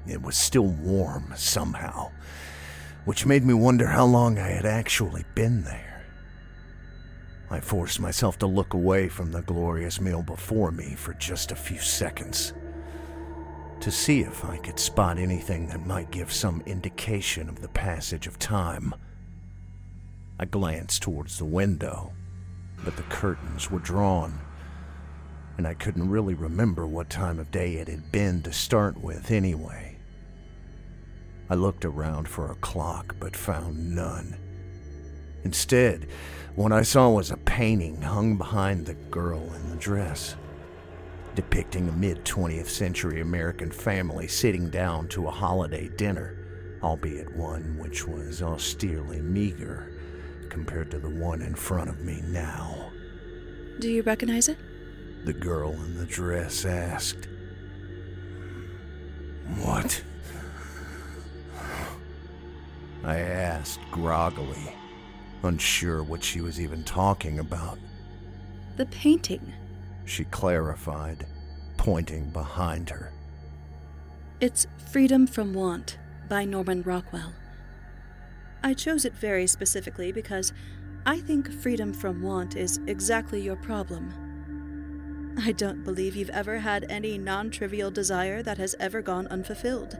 It 0.06 0.22
was 0.22 0.36
still 0.36 0.68
warm 0.68 1.32
somehow, 1.34 2.12
which 3.06 3.26
made 3.26 3.44
me 3.44 3.54
wonder 3.54 3.88
how 3.88 4.04
long 4.04 4.38
I 4.38 4.48
had 4.48 4.66
actually 4.66 5.24
been 5.34 5.64
there. 5.64 6.06
I 7.50 7.58
forced 7.60 7.98
myself 7.98 8.38
to 8.38 8.46
look 8.46 8.74
away 8.74 9.08
from 9.08 9.32
the 9.32 9.42
glorious 9.42 10.00
meal 10.00 10.22
before 10.22 10.70
me 10.70 10.94
for 10.94 11.14
just 11.14 11.50
a 11.50 11.56
few 11.56 11.80
seconds 11.80 12.52
to 13.80 13.90
see 13.90 14.20
if 14.20 14.44
I 14.44 14.56
could 14.58 14.78
spot 14.78 15.18
anything 15.18 15.68
that 15.68 15.86
might 15.86 16.10
give 16.10 16.32
some 16.32 16.62
indication 16.66 17.48
of 17.48 17.60
the 17.60 17.68
passage 17.68 18.26
of 18.26 18.38
time. 18.38 18.94
I 20.38 20.44
glanced 20.44 21.02
towards 21.02 21.38
the 21.38 21.44
window, 21.44 22.12
but 22.84 22.96
the 22.96 23.02
curtains 23.04 23.70
were 23.70 23.78
drawn, 23.78 24.38
and 25.56 25.66
I 25.66 25.74
couldn't 25.74 26.10
really 26.10 26.34
remember 26.34 26.86
what 26.86 27.10
time 27.10 27.38
of 27.38 27.50
day 27.50 27.74
it 27.74 27.88
had 27.88 28.12
been 28.12 28.42
to 28.42 28.52
start 28.52 28.98
with 29.00 29.30
anyway. 29.30 29.96
I 31.48 31.54
looked 31.54 31.84
around 31.84 32.28
for 32.28 32.50
a 32.50 32.56
clock 32.56 33.16
but 33.20 33.36
found 33.36 33.94
none. 33.94 34.36
Instead, 35.44 36.08
what 36.56 36.72
I 36.72 36.82
saw 36.82 37.08
was 37.08 37.30
a 37.30 37.36
painting 37.36 38.02
hung 38.02 38.36
behind 38.36 38.86
the 38.86 38.94
girl 38.94 39.42
in 39.54 39.70
the 39.70 39.76
dress 39.76 40.34
depicting 41.36 41.88
a 41.88 41.92
mid 41.92 42.24
20th 42.24 42.66
century 42.66 43.20
American 43.20 43.70
family 43.70 44.26
sitting 44.26 44.70
down 44.70 45.06
to 45.08 45.28
a 45.28 45.30
holiday 45.30 45.88
dinner, 45.96 46.34
albeit 46.82 47.30
one 47.36 47.76
which 47.78 48.08
was 48.08 48.40
austerely 48.40 49.20
meager 49.20 49.92
compared 50.48 50.90
to 50.90 50.98
the 50.98 51.10
one 51.10 51.42
in 51.42 51.54
front 51.54 51.90
of 51.90 52.00
me 52.00 52.22
now. 52.24 52.90
Do 53.78 53.90
you 53.90 54.02
recognize 54.02 54.48
it? 54.48 54.56
The 55.26 55.34
girl 55.34 55.72
in 55.72 55.98
the 55.98 56.06
dress 56.06 56.64
asked. 56.64 57.28
What? 59.58 60.02
I 63.04 63.18
asked 63.18 63.80
groggily, 63.90 64.74
unsure 65.42 66.02
what 66.02 66.24
she 66.24 66.40
was 66.40 66.58
even 66.58 66.82
talking 66.84 67.38
about. 67.38 67.78
The 68.78 68.86
painting 68.86 69.52
she 70.06 70.24
clarified, 70.24 71.26
pointing 71.76 72.30
behind 72.30 72.88
her. 72.88 73.12
It's 74.40 74.66
Freedom 74.90 75.26
from 75.26 75.52
Want 75.52 75.98
by 76.28 76.44
Norman 76.44 76.82
Rockwell. 76.82 77.34
I 78.62 78.72
chose 78.72 79.04
it 79.04 79.14
very 79.14 79.46
specifically 79.46 80.12
because 80.12 80.52
I 81.04 81.18
think 81.20 81.52
freedom 81.52 81.92
from 81.92 82.22
want 82.22 82.56
is 82.56 82.80
exactly 82.86 83.40
your 83.40 83.56
problem. 83.56 85.34
I 85.38 85.52
don't 85.52 85.84
believe 85.84 86.16
you've 86.16 86.30
ever 86.30 86.58
had 86.58 86.86
any 86.88 87.18
non 87.18 87.50
trivial 87.50 87.90
desire 87.90 88.42
that 88.42 88.58
has 88.58 88.74
ever 88.80 89.02
gone 89.02 89.26
unfulfilled, 89.26 89.98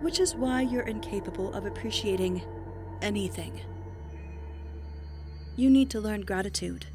which 0.00 0.20
is 0.20 0.36
why 0.36 0.60
you're 0.60 0.86
incapable 0.86 1.52
of 1.52 1.66
appreciating 1.66 2.42
anything. 3.02 3.62
You 5.56 5.70
need 5.70 5.90
to 5.90 6.00
learn 6.00 6.20
gratitude 6.20 6.86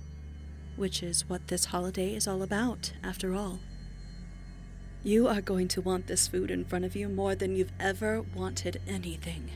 which 0.79 1.03
is 1.03 1.27
what 1.27 1.50
this 1.50 1.65
holiday 1.65 2.15
is 2.15 2.25
all 2.25 2.41
about, 2.41 2.93
after 3.03 3.36
all. 3.36 3.59
You 5.03 5.27
are 5.27 5.41
going 5.41 5.67
to 5.69 5.81
want 5.81 6.07
this 6.07 6.27
food 6.27 6.50
in 6.50 6.63
front 6.63 6.86
of 6.86 6.95
you 6.95 7.09
more 7.09 7.36
than 7.36 7.53
you've 7.53 7.74
ever 7.81 8.21
wanted 8.21 8.81
anything. 8.88 9.51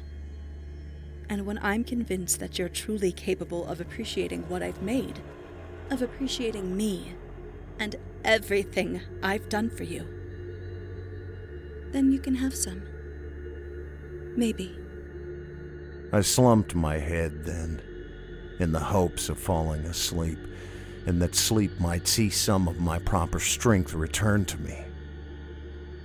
And 1.30 1.46
when 1.46 1.60
I'm 1.60 1.86
convinced 1.86 2.42
that 2.42 2.60
you're 2.60 2.68
truly 2.68 3.14
capable 3.14 3.66
of 3.66 3.80
appreciating 3.80 4.50
what 4.50 4.62
I've 4.62 4.82
made, 4.82 5.22
of 5.90 6.02
appreciating 6.02 6.76
me, 6.76 7.14
and 7.80 7.96
everything 8.26 9.00
I've 9.22 9.48
done 9.48 9.70
for 9.70 9.84
you, 9.84 10.06
then 11.94 12.12
you 12.12 12.20
can 12.20 12.36
have 12.36 12.54
some. 12.54 12.84
Maybe. 14.36 14.78
I 16.12 16.20
slumped 16.20 16.76
my 16.76 16.98
head 16.98 17.46
then, 17.46 17.82
in 18.60 18.74
the 18.74 18.80
hopes 18.80 19.30
of 19.30 19.40
falling 19.40 19.86
asleep 19.86 20.40
and 21.06 21.22
that 21.22 21.36
sleep 21.36 21.80
might 21.80 22.08
see 22.08 22.30
some 22.30 22.68
of 22.68 22.80
my 22.80 23.00
proper 23.00 23.40
strength 23.40 23.94
return 23.94 24.46
to 24.46 24.58
me. 24.60 24.78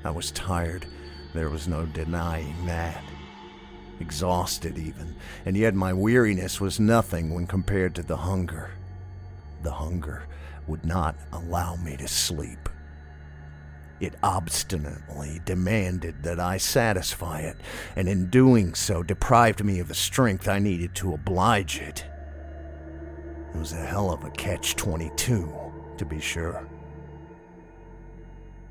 I 0.04 0.11
was 0.11 0.30
tired, 0.30 0.87
there 1.34 1.50
was 1.50 1.68
no 1.68 1.87
denying 1.87 2.66
that. 2.66 3.02
Exhausted, 4.00 4.78
even, 4.78 5.16
and 5.44 5.56
yet 5.56 5.74
my 5.74 5.92
weariness 5.92 6.61
was 6.61 6.80
nothing 6.80 7.34
when 7.34 7.46
compared 7.46 7.94
to 7.96 8.02
the 8.02 8.16
hunger. 8.16 8.70
The 9.62 9.72
hunger 9.72 10.26
would 10.66 10.84
not 10.84 11.16
allow 11.32 11.76
me 11.76 11.96
to 11.96 12.08
sleep. 12.08 12.68
It 14.00 14.14
obstinately 14.22 15.40
demanded 15.44 16.22
that 16.22 16.38
I 16.38 16.58
satisfy 16.58 17.40
it, 17.40 17.56
and 17.96 18.08
in 18.08 18.30
doing 18.30 18.74
so 18.74 19.02
deprived 19.02 19.64
me 19.64 19.80
of 19.80 19.88
the 19.88 19.94
strength 19.94 20.46
I 20.46 20.61
needed 20.61 20.94
to 20.96 21.14
oblige 21.14 21.80
it. 21.80 22.04
It 23.54 23.58
was 23.58 23.72
a 23.72 23.76
hell 23.76 24.12
of 24.12 24.24
a 24.24 24.30
catch 24.30 24.76
22, 24.76 25.52
to 25.96 26.04
be 26.04 26.20
sure. 26.20 26.66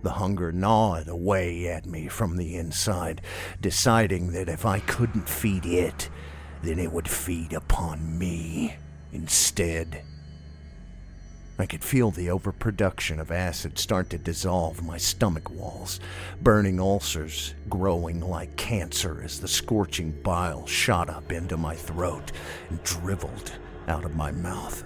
The 0.03 0.11
hunger 0.11 0.51
gnawed 0.51 1.07
away 1.07 1.67
at 1.67 1.85
me 1.85 2.07
from 2.07 2.37
the 2.37 2.55
inside, 2.55 3.21
deciding 3.59 4.31
that 4.31 4.47
if 4.47 4.65
I 4.65 4.79
couldn't 4.79 5.27
feed 5.27 5.65
it, 5.65 6.09
then 6.61 6.79
it 6.79 6.91
would 6.91 7.09
feed 7.09 7.53
upon 7.53 8.17
me 8.17 8.75
instead. 9.11 10.03
I 11.59 11.65
could 11.65 11.83
feel 11.83 12.11
the 12.11 12.29
overproduction 12.29 13.19
of 13.19 13.31
acid 13.31 13.79
start 13.79 14.11
to 14.11 14.19
dissolve 14.19 14.83
my 14.83 14.97
stomach 14.97 15.49
walls, 15.49 15.99
burning 16.39 16.79
ulcers 16.79 17.55
growing 17.67 18.21
like 18.21 18.55
cancer 18.57 19.21
as 19.23 19.39
the 19.39 19.47
scorching 19.47 20.11
bile 20.21 20.67
shot 20.67 21.09
up 21.09 21.31
into 21.31 21.57
my 21.57 21.75
throat 21.75 22.31
and 22.69 22.83
dribbled 22.83 23.53
out 23.87 24.05
of 24.05 24.15
my 24.15 24.31
mouth. 24.31 24.83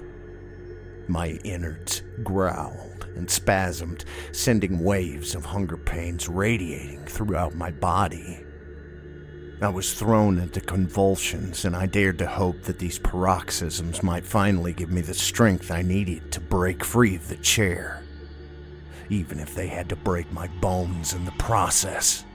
My 1.08 1.40
innards 1.44 2.04
growled 2.24 3.08
and 3.16 3.28
spasmed, 3.28 4.06
sending 4.32 4.80
waves 4.80 5.36
of 5.36 5.46
hunger 5.46 5.78
pains 5.78 6.30
radiating 6.30 7.06
throughout 7.06 7.56
my 7.56 7.72
body. 7.72 8.44
I 9.62 9.70
was 9.70 9.94
thrown 9.94 10.40
into 10.40 10.60
convulsions, 10.60 11.66
and 11.66 11.76
I 11.76 11.86
dared 11.86 12.18
to 12.20 12.28
hope 12.28 12.64
that 12.64 12.80
these 12.80 12.98
paroxysms 12.98 14.02
might 14.02 14.26
finally 14.26 14.74
give 14.74 14.90
me 14.90 15.02
the 15.02 15.14
strength 15.14 15.70
I 15.70 15.84
needed 15.84 16.32
to 16.32 16.40
break 16.40 16.84
free 16.84 17.16
of 17.16 17.28
the 17.28 17.36
chair, 17.38 18.04
even 19.10 19.40
if 19.40 19.54
they 19.54 19.68
had 19.68 19.90
to 19.90 19.96
break 19.96 20.32
my 20.32 20.48
bones 20.62 21.14
in 21.14 21.26
the 21.26 21.32
process. 21.34 22.26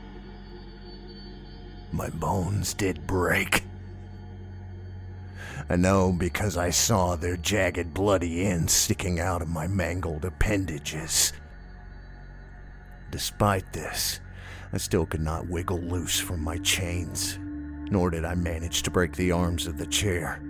My 1.90 2.10
bones 2.10 2.74
did 2.74 3.06
break. 3.06 3.64
I 5.68 5.74
know 5.76 6.12
because 6.12 6.56
I 6.56 6.70
saw 6.70 7.16
their 7.16 7.36
jagged, 7.36 7.92
bloody 7.92 8.46
ends 8.46 8.72
sticking 8.72 9.18
out 9.18 9.42
of 9.42 9.48
my 9.48 9.66
mangled 9.66 10.24
appendages. 10.24 11.32
Despite 13.10 13.72
this, 13.72 14.20
I 14.72 14.78
still 14.78 15.06
could 15.06 15.20
not 15.20 15.48
wiggle 15.48 15.80
loose 15.80 16.20
from 16.20 16.42
my 16.42 16.58
chains, 16.58 17.38
nor 17.90 18.10
did 18.10 18.24
I 18.24 18.34
manage 18.36 18.82
to 18.82 18.90
break 18.90 19.16
the 19.16 19.32
arms 19.32 19.66
of 19.66 19.76
the 19.78 19.86
chair. 19.86 20.40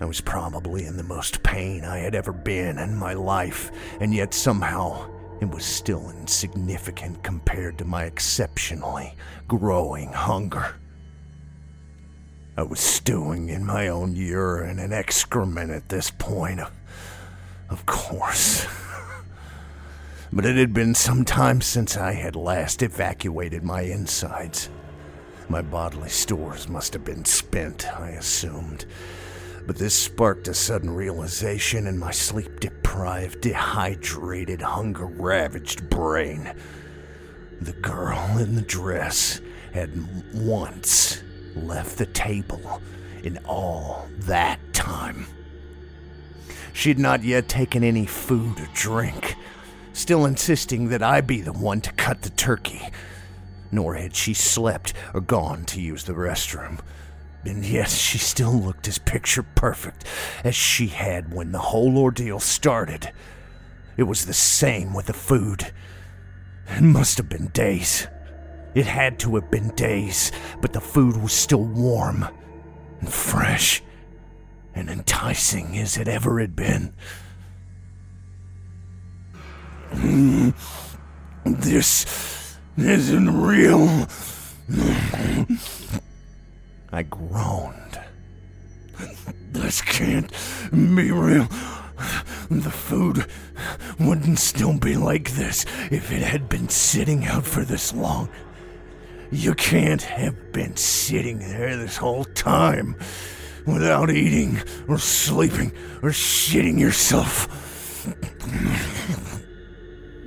I 0.00 0.06
was 0.06 0.20
probably 0.20 0.86
in 0.86 0.96
the 0.96 1.02
most 1.02 1.42
pain 1.42 1.84
I 1.84 1.98
had 1.98 2.14
ever 2.14 2.32
been 2.32 2.78
in 2.78 2.96
my 2.96 3.12
life, 3.12 3.70
and 4.00 4.14
yet 4.14 4.32
somehow 4.32 5.10
it 5.40 5.48
was 5.50 5.64
still 5.64 6.10
insignificant 6.10 7.22
compared 7.22 7.78
to 7.78 7.84
my 7.84 8.04
exceptionally 8.04 9.14
growing 9.46 10.12
hunger. 10.12 10.76
I 12.54 12.62
was 12.62 12.80
stewing 12.80 13.48
in 13.48 13.64
my 13.64 13.88
own 13.88 14.14
urine 14.14 14.78
and 14.78 14.92
excrement 14.92 15.70
at 15.70 15.88
this 15.88 16.10
point. 16.10 16.60
Of 17.70 17.86
course. 17.86 18.66
but 20.32 20.44
it 20.44 20.56
had 20.56 20.74
been 20.74 20.94
some 20.94 21.24
time 21.24 21.62
since 21.62 21.96
I 21.96 22.12
had 22.12 22.36
last 22.36 22.82
evacuated 22.82 23.62
my 23.62 23.82
insides. 23.82 24.68
My 25.48 25.62
bodily 25.62 26.10
stores 26.10 26.68
must 26.68 26.92
have 26.92 27.04
been 27.04 27.24
spent, 27.24 27.86
I 27.98 28.10
assumed. 28.10 28.84
But 29.66 29.76
this 29.76 29.96
sparked 29.96 30.48
a 30.48 30.54
sudden 30.54 30.90
realization 30.90 31.86
in 31.86 31.98
my 31.98 32.10
sleep 32.10 32.60
deprived, 32.60 33.40
dehydrated, 33.40 34.60
hunger 34.60 35.06
ravaged 35.06 35.88
brain. 35.88 36.52
The 37.62 37.72
girl 37.72 38.36
in 38.38 38.56
the 38.56 38.62
dress 38.62 39.40
had 39.72 39.90
once 40.34 41.21
left 41.56 41.98
the 41.98 42.06
table 42.06 42.80
in 43.22 43.38
all 43.44 44.08
that 44.18 44.58
time. 44.72 45.26
She 46.72 46.88
had 46.88 46.98
not 46.98 47.22
yet 47.22 47.48
taken 47.48 47.84
any 47.84 48.06
food 48.06 48.58
or 48.60 48.68
drink, 48.74 49.34
still 49.92 50.24
insisting 50.24 50.88
that 50.88 51.02
I 51.02 51.20
be 51.20 51.40
the 51.40 51.52
one 51.52 51.80
to 51.82 51.92
cut 51.92 52.22
the 52.22 52.30
turkey. 52.30 52.88
Nor 53.70 53.94
had 53.94 54.14
she 54.14 54.34
slept 54.34 54.92
or 55.14 55.20
gone 55.20 55.64
to 55.66 55.80
use 55.80 56.04
the 56.04 56.12
restroom. 56.12 56.80
And 57.44 57.64
yet 57.64 57.90
she 57.90 58.18
still 58.18 58.52
looked 58.52 58.86
as 58.86 58.98
picture 58.98 59.42
perfect 59.42 60.04
as 60.44 60.54
she 60.54 60.88
had 60.88 61.34
when 61.34 61.52
the 61.52 61.58
whole 61.58 61.98
ordeal 61.98 62.38
started. 62.38 63.12
It 63.96 64.04
was 64.04 64.26
the 64.26 64.32
same 64.32 64.94
with 64.94 65.06
the 65.06 65.12
food. 65.12 65.72
It 66.68 66.82
must 66.82 67.18
have 67.18 67.28
been 67.28 67.48
days, 67.48 68.06
It 68.74 68.86
had 68.86 69.18
to 69.20 69.34
have 69.34 69.50
been 69.50 69.68
days, 69.74 70.32
but 70.60 70.72
the 70.72 70.80
food 70.80 71.16
was 71.16 71.32
still 71.32 71.64
warm 71.64 72.26
and 73.00 73.12
fresh 73.12 73.82
and 74.74 74.88
enticing 74.88 75.76
as 75.78 75.96
it 75.98 76.08
ever 76.08 76.40
had 76.40 76.56
been. 76.56 76.94
Mm, 79.92 80.54
This 81.44 82.56
isn't 82.78 83.42
real. 83.42 84.08
I 86.92 87.02
groaned. 87.02 88.00
This 89.52 89.82
can't 89.82 90.32
be 90.70 91.10
real. 91.10 91.46
The 92.50 92.70
food 92.70 93.26
wouldn't 94.00 94.38
still 94.38 94.78
be 94.78 94.94
like 94.96 95.32
this 95.32 95.64
if 95.90 96.10
it 96.10 96.22
had 96.22 96.48
been 96.48 96.68
sitting 96.68 97.26
out 97.26 97.44
for 97.44 97.64
this 97.64 97.92
long. 97.92 98.28
You 99.32 99.54
can't 99.54 100.02
have 100.02 100.52
been 100.52 100.76
sitting 100.76 101.38
there 101.38 101.78
this 101.78 101.96
whole 101.96 102.24
time 102.24 102.96
without 103.66 104.10
eating 104.10 104.60
or 104.86 104.98
sleeping 104.98 105.72
or 106.02 106.10
shitting 106.10 106.78
yourself. 106.78 107.48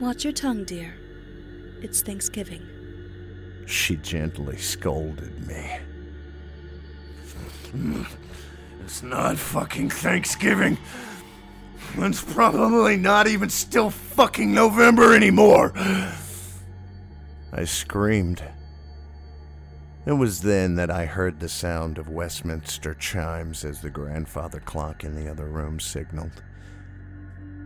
Watch 0.02 0.24
your 0.24 0.34
tongue, 0.34 0.64
dear. 0.64 0.96
It's 1.84 2.02
Thanksgiving. 2.02 2.66
She 3.68 3.98
gently 3.98 4.58
scolded 4.58 5.48
me. 5.48 5.78
It's 8.84 9.04
not 9.04 9.38
fucking 9.38 9.92
Thanksgiving. 9.92 10.80
It's 11.98 12.24
probably 12.24 12.98
not 12.98 13.28
even 13.28 13.50
still 13.50 13.92
fucking 13.92 14.52
November 14.52 15.14
anymore. 15.14 15.74
I 17.54 17.66
screamed. 17.66 18.42
It 20.06 20.14
was 20.14 20.42
then 20.42 20.76
that 20.76 20.92
I 20.92 21.06
heard 21.06 21.40
the 21.40 21.50
sound 21.50 21.98
of 21.98 22.10
Westminster 22.10 22.94
chimes 22.94 23.66
as 23.66 23.82
the 23.82 23.90
grandfather 23.90 24.60
clock 24.60 25.04
in 25.04 25.16
the 25.16 25.30
other 25.30 25.48
room 25.48 25.80
signaled 25.80 26.44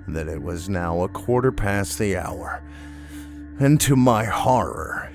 that 0.08 0.28
it 0.28 0.42
was 0.42 0.70
now 0.70 1.04
a 1.04 1.10
quarter 1.10 1.52
past 1.52 2.00
the 2.00 2.18
hour. 2.18 2.64
And 3.60 3.80
to 3.82 3.96
my 3.96 4.24
horror, 4.24 5.12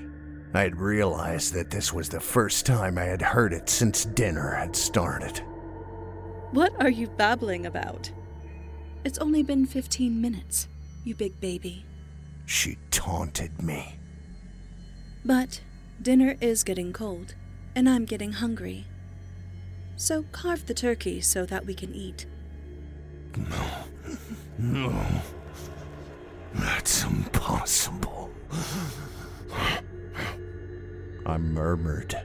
I'd 0.53 0.75
realized 0.75 1.53
that 1.53 1.71
this 1.71 1.91
was 1.91 2.09
the 2.09 2.19
first 2.19 2.65
time 2.65 2.97
I 2.97 3.03
had 3.03 3.21
heard 3.21 3.53
it 3.53 3.69
since 3.69 4.05
dinner 4.05 4.51
had 4.51 4.75
started. 4.75 5.41
What 6.51 6.73
are 6.79 6.89
you 6.89 7.07
babbling 7.07 7.65
about? 7.65 8.11
It's 9.03 9.17
only 9.17 9.43
been 9.43 9.65
15 9.65 10.21
minutes, 10.21 10.67
you 11.03 11.15
big 11.15 11.39
baby. 11.41 11.85
She 12.45 12.77
taunted 12.91 13.61
me. 13.61 13.95
But 15.25 15.59
dinner 16.01 16.35
is 16.41 16.63
getting 16.63 16.93
cold, 16.93 17.35
and 17.75 17.89
I'm 17.89 18.05
getting 18.05 18.33
hungry. 18.33 18.85
So 19.95 20.23
carve 20.31 20.65
the 20.65 20.73
turkey 20.73 21.21
so 21.21 21.45
that 21.45 21.65
we 21.65 21.73
can 21.73 21.93
eat. 21.93 22.25
No. 23.37 23.69
No. 24.57 25.05
That's 26.53 27.03
impossible. 27.03 28.31
I 31.25 31.37
murmured, 31.37 32.15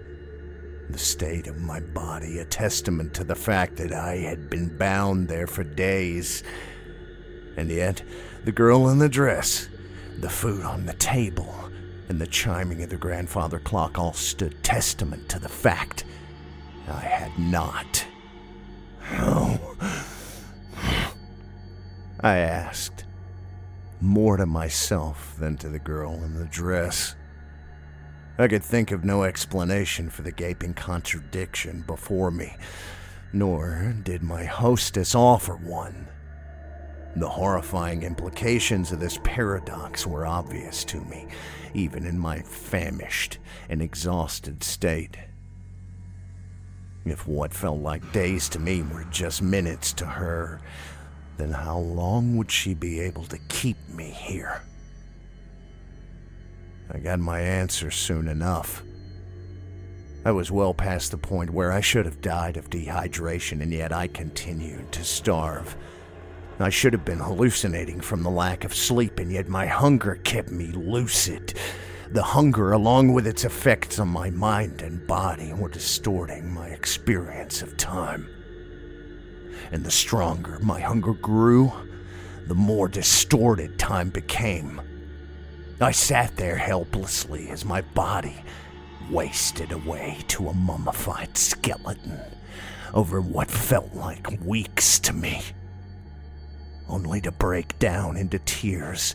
the 0.91 0.99
state 0.99 1.47
of 1.47 1.59
my 1.59 1.81
body 1.81 2.39
a 2.39 2.45
testament 2.45 3.15
to 3.15 3.25
the 3.25 3.35
fact 3.35 3.77
that 3.77 3.93
I 3.93 4.17
had 4.17 4.51
been 4.51 4.77
bound 4.77 5.29
there 5.29 5.47
for 5.47 5.65
days. 5.65 6.43
And 7.57 7.71
yet, 7.71 8.03
the 8.45 8.53
girl 8.53 8.89
in 8.89 8.99
the 8.99 9.09
dress, 9.09 9.69
the 10.19 10.29
food 10.29 10.65
on 10.65 10.87
the 10.87 10.93
table, 10.95 11.70
and 12.11 12.20
the 12.20 12.27
chiming 12.27 12.83
of 12.83 12.90
the 12.90 12.96
grandfather 12.96 13.61
clock 13.61 13.96
all 13.96 14.12
stood 14.12 14.64
testament 14.64 15.29
to 15.29 15.38
the 15.38 15.49
fact 15.49 16.03
I 16.88 16.99
had 16.99 17.38
not. 17.38 18.05
How? 18.99 19.61
I 22.18 22.38
asked, 22.38 23.05
more 24.01 24.37
to 24.37 24.44
myself 24.44 25.37
than 25.38 25.57
to 25.59 25.68
the 25.68 25.79
girl 25.79 26.14
in 26.25 26.35
the 26.35 26.46
dress. 26.46 27.14
I 28.38 28.49
could 28.49 28.64
think 28.64 28.90
of 28.90 29.05
no 29.05 29.23
explanation 29.23 30.11
for 30.11 30.23
the 30.23 30.33
gaping 30.33 30.75
contradiction 30.75 31.85
before 31.87 32.33
me, 32.33 32.57
nor 33.33 33.94
did 34.03 34.25
my 34.25 34.46
hostess 34.46 35.14
offer 35.14 35.55
one. 35.55 36.09
The 37.16 37.29
horrifying 37.29 38.05
implications 38.05 38.92
of 38.92 39.01
this 39.01 39.18
paradox 39.25 40.07
were 40.07 40.27
obvious 40.27 40.85
to 40.85 41.01
me, 41.03 41.27
even 41.75 42.07
in 42.07 42.18
my 42.18 42.40
famished 42.40 43.38
and 43.68 43.83
exhausted 43.83 44.62
state. 44.62 45.16
If 47.05 47.27
what 47.27 47.53
felt 47.53 47.81
like 47.81 48.12
days 48.12 48.49
to 48.51 48.59
me 48.59 48.83
were 48.83 49.05
just 49.11 49.42
minutes 49.42 49.92
to 49.94 50.07
her, 50.07 50.61
then 51.37 51.51
how 51.51 51.79
long 51.79 52.37
would 52.37 52.51
she 52.51 52.75
be 52.75 53.01
able 53.01 53.25
to 53.25 53.38
keep 53.49 53.77
me 53.88 54.11
here? 54.11 54.62
I 56.92 56.99
got 56.99 57.18
my 57.18 57.40
answer 57.40 57.90
soon 57.90 58.29
enough. 58.29 58.83
I 60.25 60.33
was 60.33 60.51
well 60.51 60.75
past 60.75 61.11
the 61.11 61.18
point 61.18 61.51
where 61.51 61.73
I 61.73 61.81
should 61.81 62.05
have 62.05 62.20
died 62.20 62.57
of 62.57 62.68
dehydration, 62.68 63.62
and 63.62 63.73
yet 63.73 63.92
I 63.92 64.07
continued 64.07 64.92
to 64.92 65.05
starve. 65.05 65.77
I 66.62 66.68
should 66.68 66.92
have 66.92 67.05
been 67.05 67.20
hallucinating 67.20 68.01
from 68.01 68.23
the 68.23 68.31
lack 68.31 68.64
of 68.64 68.75
sleep, 68.75 69.18
and 69.18 69.33
yet 69.33 69.49
my 69.49 69.66
hunger 69.66 70.16
kept 70.16 70.51
me 70.51 70.66
lucid. 70.66 71.55
The 72.11 72.23
hunger, 72.23 72.73
along 72.73 73.12
with 73.12 73.27
its 73.27 73.44
effects 73.44 73.99
on 73.99 74.09
my 74.09 74.31
mind 74.31 74.83
and 74.83 75.07
body, 75.07 75.53
were 75.53 75.68
distorting 75.68 76.53
my 76.53 76.68
experience 76.68 77.62
of 77.62 77.77
time. 77.77 78.29
And 79.73 79.85
the 79.85 79.90
stronger 79.90 80.59
my 80.61 80.81
hunger 80.81 81.14
grew, 81.14 81.73
the 82.46 82.55
more 82.55 82.88
distorted 82.88 83.79
time 83.79 84.11
became. 84.11 84.83
I 85.81 85.92
sat 85.92 86.37
there 86.37 86.57
helplessly 86.57 87.49
as 87.49 87.64
my 87.64 87.81
body 87.81 88.37
wasted 89.11 89.73
away 89.73 90.18
to 90.29 90.49
a 90.49 90.55
mummified 90.55 91.38
skeleton 91.38 92.20
over 92.92 93.20
what 93.20 93.51
felt 93.51 93.94
like 93.94 94.27
weeks 94.44 94.99
to 95.01 95.12
me. 95.12 95.42
Only 96.90 97.20
to 97.20 97.31
break 97.31 97.79
down 97.79 98.16
into 98.16 98.40
tears 98.40 99.14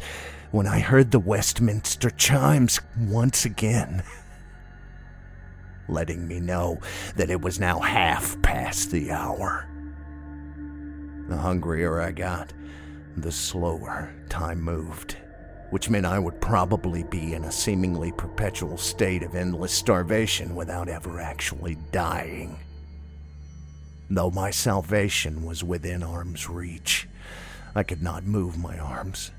when 0.52 0.66
I 0.66 0.80
heard 0.80 1.12
the 1.12 1.20
Westminster 1.20 2.10
chimes 2.10 2.80
once 2.98 3.44
again, 3.44 4.02
letting 5.90 6.26
me 6.26 6.40
know 6.40 6.80
that 7.18 7.30
it 7.30 7.42
was 7.42 7.60
now 7.60 7.82
half 7.82 8.42
past 8.42 8.92
the 8.92 9.12
hour. 9.12 9.68
The 11.28 11.36
hungrier 11.36 12.00
I 12.00 12.14
got, 12.14 12.54
the 13.18 13.32
slower 13.32 14.16
time 14.30 14.62
moved, 14.62 15.18
which 15.72 15.90
meant 15.90 16.06
I 16.06 16.18
would 16.18 16.40
probably 16.40 17.04
be 17.04 17.34
in 17.34 17.44
a 17.44 17.52
seemingly 17.52 18.14
perpetual 18.14 18.78
state 18.78 19.22
of 19.22 19.36
endless 19.36 19.74
starvation 19.74 20.56
without 20.56 20.88
ever 20.88 21.20
actually 21.20 21.76
dying. 21.92 22.58
Though 24.10 24.32
my 24.32 24.52
salvation 24.52 25.44
was 25.44 25.62
within 25.62 26.04
arm's 26.04 26.48
reach, 26.48 27.10
I 27.76 27.84
could 27.84 28.02
not 28.02 28.24
move 28.24 28.58
my 28.58 28.80
arms. 28.80 29.32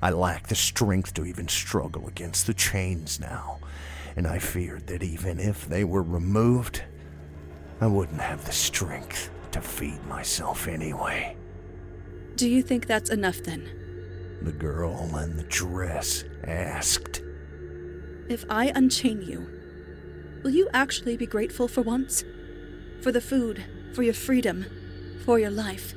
I 0.00 0.10
lacked 0.10 0.48
the 0.48 0.54
strength 0.54 1.14
to 1.14 1.24
even 1.24 1.48
struggle 1.48 2.06
against 2.06 2.46
the 2.46 2.54
chains 2.54 3.18
now, 3.18 3.58
and 4.16 4.26
I 4.26 4.38
feared 4.38 4.86
that 4.86 5.02
even 5.02 5.40
if 5.40 5.68
they 5.68 5.82
were 5.82 6.02
removed, 6.02 6.82
I 7.80 7.88
wouldn't 7.88 8.20
have 8.20 8.44
the 8.44 8.52
strength 8.52 9.30
to 9.50 9.60
feed 9.60 10.04
myself 10.06 10.68
anyway. 10.68 11.36
Do 12.36 12.48
you 12.48 12.62
think 12.62 12.86
that's 12.86 13.10
enough 13.10 13.42
then? 13.42 14.38
The 14.42 14.52
girl 14.52 15.16
in 15.16 15.36
the 15.36 15.44
dress 15.44 16.24
asked. 16.44 17.20
If 18.28 18.44
I 18.48 18.72
unchain 18.74 19.22
you, 19.22 19.48
will 20.42 20.50
you 20.50 20.68
actually 20.72 21.16
be 21.16 21.26
grateful 21.26 21.68
for 21.68 21.82
once? 21.82 22.24
For 23.02 23.12
the 23.12 23.20
food, 23.20 23.64
for 23.92 24.02
your 24.02 24.14
freedom, 24.14 24.66
for 25.24 25.38
your 25.38 25.50
life? 25.50 25.94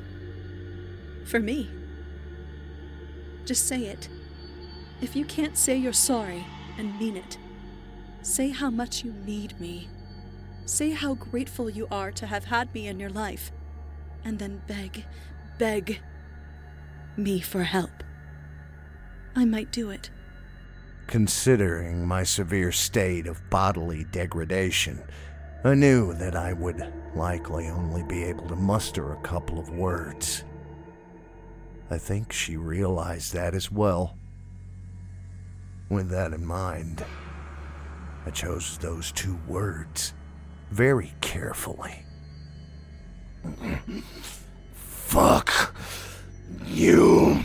For 1.26 1.40
me? 1.40 1.70
Just 3.46 3.68
say 3.68 3.86
it. 3.86 4.10
If 5.02 5.16
you 5.16 5.26
can't 5.26 5.58
say 5.58 5.76
you're 5.76 5.94
sorry 5.94 6.46
and 6.78 6.98
mean 7.00 7.18
it, 7.18 7.38
say 8.22 8.50
how 8.50 8.70
much 8.70 9.04
you 9.04 9.14
need 9.26 9.60
me. 9.60 9.90
Say 10.66 10.92
how 10.92 11.16
grateful 11.16 11.70
you 11.70 11.88
are 11.92 12.12
to 12.14 12.26
have 12.26 12.46
had 12.46 12.74
me 12.74 12.88
in 12.88 13.00
your 13.00 13.10
life. 13.10 13.52
And 14.24 14.40
then 14.40 14.62
beg, 14.68 15.06
beg 15.60 16.02
me 17.18 17.40
for 17.40 17.64
help. 17.64 18.04
I 19.36 19.46
might 19.46 19.72
do 19.72 19.90
it. 19.90 20.10
Considering 21.08 22.08
my 22.08 22.24
severe 22.24 22.72
state 22.72 23.28
of 23.28 23.48
bodily 23.50 24.06
degradation, 24.06 25.04
I 25.64 25.76
knew 25.76 26.14
that 26.16 26.36
I 26.36 26.54
would 26.54 26.94
likely 27.14 27.68
only 27.68 28.04
be 28.04 28.24
able 28.24 28.48
to 28.48 28.56
muster 28.56 29.14
a 29.14 29.22
couple 29.22 29.60
of 29.60 29.70
words. 29.70 30.44
I 31.90 31.98
think 32.00 32.34
she 32.34 32.58
realized 32.58 33.34
that 33.34 33.54
as 33.54 33.72
well. 33.72 34.18
With 35.90 36.10
that 36.10 36.34
in 36.34 36.44
mind, 36.44 37.06
I 38.26 38.32
chose 38.32 38.80
those 38.80 39.12
two 39.12 39.38
words 39.48 40.14
very 40.72 41.14
carefully. 41.22 42.04
Fuck 44.74 45.76
you. 46.66 47.40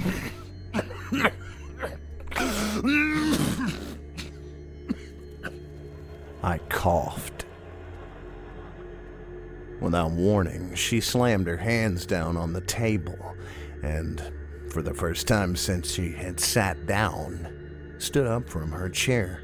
I 6.43 6.59
coughed. 6.71 7.45
Without 9.81 10.13
warning, 10.13 10.75
she 10.75 11.01
slammed 11.01 11.47
her 11.47 11.59
hands 11.59 12.07
down 12.07 12.39
on 12.39 12.55
the 12.55 12.63
table 12.63 13.37
and, 13.83 14.33
for 14.71 14.83
the 14.83 14.95
first 14.95 15.27
time 15.27 15.57
since 15.57 15.93
she 15.93 16.13
had 16.13 16.39
sat 16.39 16.87
down, 16.87 17.97
stood 17.99 18.27
up 18.27 18.49
from 18.49 18.73
her 18.73 18.89
chair. 18.89 19.43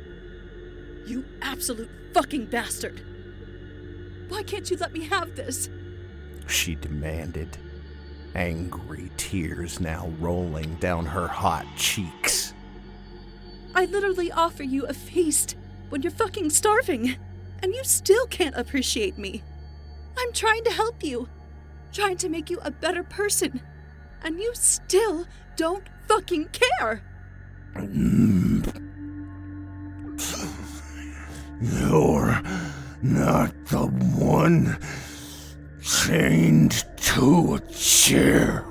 You 1.06 1.24
absolute 1.42 1.90
fucking 2.14 2.46
bastard! 2.46 3.02
Why 4.28 4.42
can't 4.42 4.70
you 4.70 4.76
let 4.76 4.92
me 4.92 5.04
have 5.04 5.36
this? 5.36 5.68
She 6.46 6.74
demanded, 6.74 7.56
angry 8.34 9.10
tears 9.16 9.80
now 9.80 10.08
rolling 10.20 10.74
down 10.76 11.06
her 11.06 11.26
hot 11.26 11.66
cheeks. 11.76 12.54
I 13.74 13.84
literally 13.84 14.32
offer 14.32 14.62
you 14.62 14.84
a 14.86 14.94
feast 14.94 15.56
when 15.90 16.02
you're 16.02 16.10
fucking 16.10 16.50
starving, 16.50 17.16
and 17.62 17.74
you 17.74 17.84
still 17.84 18.26
can't 18.26 18.56
appreciate 18.56 19.18
me. 19.18 19.42
I'm 20.18 20.32
trying 20.32 20.64
to 20.64 20.72
help 20.72 21.04
you, 21.04 21.28
trying 21.92 22.16
to 22.18 22.28
make 22.28 22.50
you 22.50 22.58
a 22.62 22.70
better 22.70 23.02
person, 23.02 23.60
and 24.22 24.38
you 24.40 24.52
still 24.54 25.26
don't 25.56 25.84
fucking 26.08 26.48
care. 26.52 27.02
You're 31.60 32.42
not 33.02 33.52
the 33.66 33.86
one 34.16 34.78
chained 35.82 36.84
to 36.96 37.54
a 37.54 37.60
chair. 37.72 38.64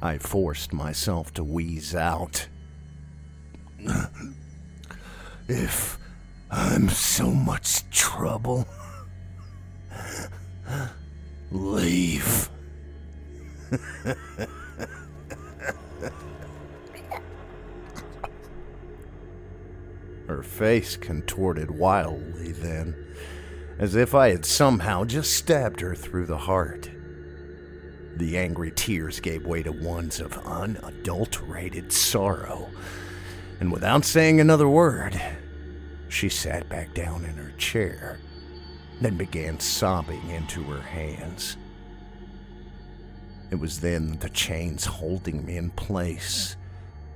I 0.00 0.18
forced 0.18 0.72
myself 0.72 1.34
to 1.34 1.44
wheeze 1.44 1.94
out. 1.94 2.48
If 5.48 5.98
I'm 6.50 6.88
so 6.88 7.30
much 7.30 7.88
trouble, 7.90 8.66
leave. 11.50 12.50
Her 20.26 20.42
face 20.42 20.96
contorted 20.96 21.70
wildly 21.70 22.52
then, 22.52 22.94
as 23.78 23.94
if 23.94 24.14
I 24.14 24.30
had 24.30 24.44
somehow 24.44 25.04
just 25.04 25.34
stabbed 25.34 25.80
her 25.80 25.94
through 25.94 26.26
the 26.26 26.36
heart. 26.36 26.90
The 28.16 28.36
angry 28.36 28.72
tears 28.72 29.20
gave 29.20 29.46
way 29.46 29.62
to 29.62 29.72
ones 29.72 30.20
of 30.20 30.36
unadulterated 30.46 31.92
sorrow, 31.92 32.68
and 33.60 33.72
without 33.72 34.04
saying 34.04 34.40
another 34.40 34.68
word, 34.68 35.20
she 36.08 36.28
sat 36.28 36.68
back 36.68 36.92
down 36.94 37.24
in 37.24 37.36
her 37.36 37.52
chair, 37.52 38.18
then 39.00 39.16
began 39.16 39.60
sobbing 39.60 40.28
into 40.30 40.62
her 40.64 40.82
hands. 40.82 41.56
It 43.50 43.56
was 43.56 43.80
then 43.80 44.10
that 44.10 44.20
the 44.20 44.28
chains 44.28 44.84
holding 44.84 45.44
me 45.44 45.56
in 45.56 45.70
place 45.70 46.56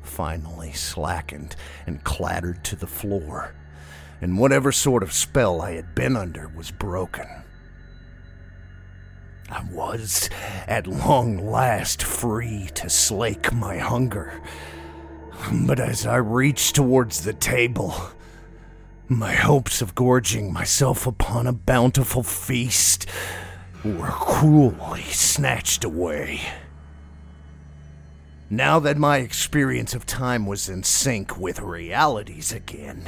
finally 0.03 0.73
slackened 0.73 1.57
and 1.87 2.05
clattered 2.05 2.64
to 2.64 2.77
the 2.77 2.87
floor, 2.87 3.55
and 4.21 4.38
whatever 4.38 4.73
sort 4.73 5.03
of 5.03 5.12
spell 5.12 5.61
I 5.61 5.73
had 5.73 5.95
been 5.95 6.16
under 6.16 6.49
was 6.49 6.71
broken. 6.71 7.27
I 9.51 9.64
was, 9.71 10.31
at 10.66 10.87
long 10.87 11.51
last, 11.51 12.03
free 12.03 12.71
to 12.75 12.88
slake 12.88 13.53
my 13.53 13.79
hunger. 13.79 14.40
But 15.66 15.79
as 15.79 16.07
I 16.07 16.16
reached 16.16 16.75
towards 16.75 17.25
the 17.25 17.35
table, 17.35 17.95
my 19.16 19.35
hopes 19.35 19.83
of 19.83 19.94
gorging 19.94 20.53
myself 20.53 21.07
upon 21.07 21.46
a 21.46 21.53
bountiful 21.53 22.22
feast 22.22 23.07
were 23.85 24.09
cruelly 24.09 25.03
snatched 25.03 25.85
away. 25.85 26.40
Now 28.48 28.79
that 28.81 28.98
my 28.98 29.18
experience 29.18 29.94
of 29.94 30.07
time 30.07 30.46
was 30.46 30.68
in 30.68 30.83
sync 30.83 31.38
with 31.38 31.61
realities 31.61 32.53
again, 32.53 33.05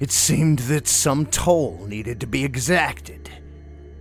it 0.00 0.10
seemed 0.10 0.60
that 0.60 0.88
some 0.88 1.26
toll 1.26 1.84
needed 1.86 2.20
to 2.20 2.26
be 2.26 2.44
exacted. 2.44 3.30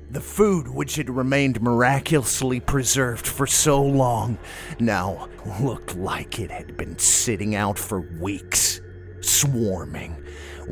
The 0.10 0.22
food 0.22 0.68
which 0.68 0.96
had 0.96 1.10
remained 1.10 1.62
miraculously 1.62 2.60
preserved 2.60 3.28
for 3.28 3.48
so 3.48 3.82
long 3.82 4.38
now 4.80 5.30
looked 5.62 5.96
like 5.96 6.40
it 6.40 6.52
had 6.52 6.78
been 6.78 6.98
sitting 7.00 7.56
out 7.56 7.78
for 7.78 8.02
weeks, 8.02 8.82
swarming 9.22 10.21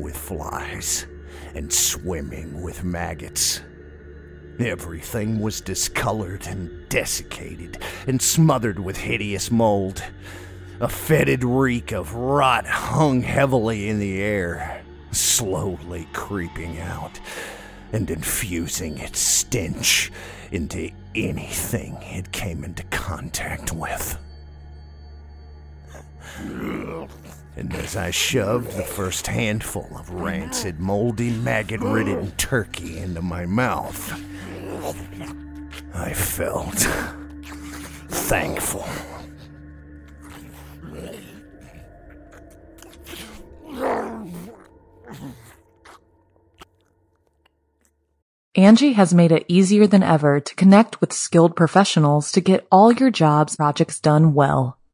with 0.00 0.16
flies 0.16 1.06
and 1.54 1.72
swimming 1.72 2.62
with 2.62 2.84
maggots. 2.84 3.60
Everything 4.58 5.40
was 5.40 5.60
discolored 5.60 6.46
and 6.46 6.88
desiccated 6.88 7.78
and 8.06 8.20
smothered 8.20 8.78
with 8.78 8.96
hideous 8.96 9.50
mold. 9.50 10.02
A 10.80 10.88
fetid 10.88 11.44
reek 11.44 11.92
of 11.92 12.14
rot 12.14 12.66
hung 12.66 13.22
heavily 13.22 13.88
in 13.88 13.98
the 13.98 14.20
air, 14.20 14.82
slowly 15.12 16.08
creeping 16.12 16.78
out 16.80 17.18
and 17.92 18.10
infusing 18.10 18.98
its 18.98 19.18
stench 19.18 20.12
into 20.52 20.90
anything 21.14 21.96
it 22.02 22.30
came 22.32 22.64
into 22.64 22.82
contact 22.84 23.72
with. 23.72 24.16
And 27.56 27.74
as 27.74 27.96
I 27.96 28.10
shoved 28.10 28.76
the 28.76 28.82
first 28.82 29.26
handful 29.26 29.88
of 29.96 30.10
rancid, 30.10 30.80
moldy, 30.80 31.30
maggot 31.30 31.80
ridden 31.80 32.30
turkey 32.32 32.98
into 32.98 33.22
my 33.22 33.44
mouth, 33.44 34.12
I 35.94 36.12
felt 36.12 36.78
thankful. 38.08 38.86
Angie 48.56 48.94
has 48.94 49.14
made 49.14 49.32
it 49.32 49.44
easier 49.48 49.86
than 49.86 50.02
ever 50.02 50.40
to 50.40 50.54
connect 50.54 51.00
with 51.00 51.12
skilled 51.12 51.54
professionals 51.54 52.32
to 52.32 52.40
get 52.40 52.66
all 52.70 52.92
your 52.92 53.10
jobs 53.10 53.56
projects 53.56 54.00
done 54.00 54.34
well. 54.34 54.79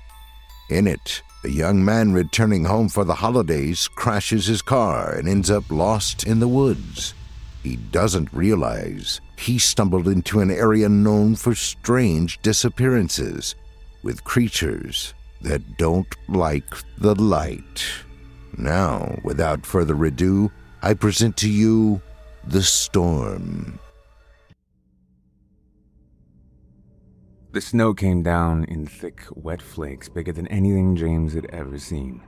In 0.70 0.88
it, 0.88 1.22
a 1.44 1.50
young 1.50 1.84
man 1.84 2.14
returning 2.14 2.64
home 2.64 2.88
for 2.88 3.04
the 3.04 3.16
holidays 3.16 3.90
crashes 3.90 4.46
his 4.46 4.62
car 4.62 5.14
and 5.14 5.28
ends 5.28 5.52
up 5.52 5.70
lost 5.70 6.26
in 6.26 6.40
the 6.40 6.48
woods. 6.48 7.14
He 7.62 7.76
doesn't 7.76 8.32
realize 8.32 9.20
he 9.38 9.60
stumbled 9.60 10.08
into 10.08 10.40
an 10.40 10.52
area 10.52 10.88
known 10.88 11.36
for 11.36 11.54
strange 11.54 12.42
disappearances 12.42 13.56
with 14.04 14.24
creatures 14.24 15.14
that 15.42 15.78
don't 15.78 16.16
like 16.30 16.74
the 16.98 17.16
light. 17.16 17.84
Now, 18.62 19.18
without 19.24 19.66
further 19.66 20.06
ado, 20.06 20.52
I 20.84 20.94
present 20.94 21.36
to 21.38 21.50
you 21.50 22.00
The 22.46 22.62
Storm. 22.62 23.80
The 27.54 27.62
snow 27.62 27.96
came 27.96 28.22
down 28.22 28.66
in 28.66 28.86
thick, 28.86 29.24
wet 29.32 29.64
flakes 29.64 30.10
bigger 30.10 30.32
than 30.32 30.48
anything 30.48 30.96
James 30.96 31.34
had 31.34 31.48
ever 31.48 31.80
seen. 31.80 32.22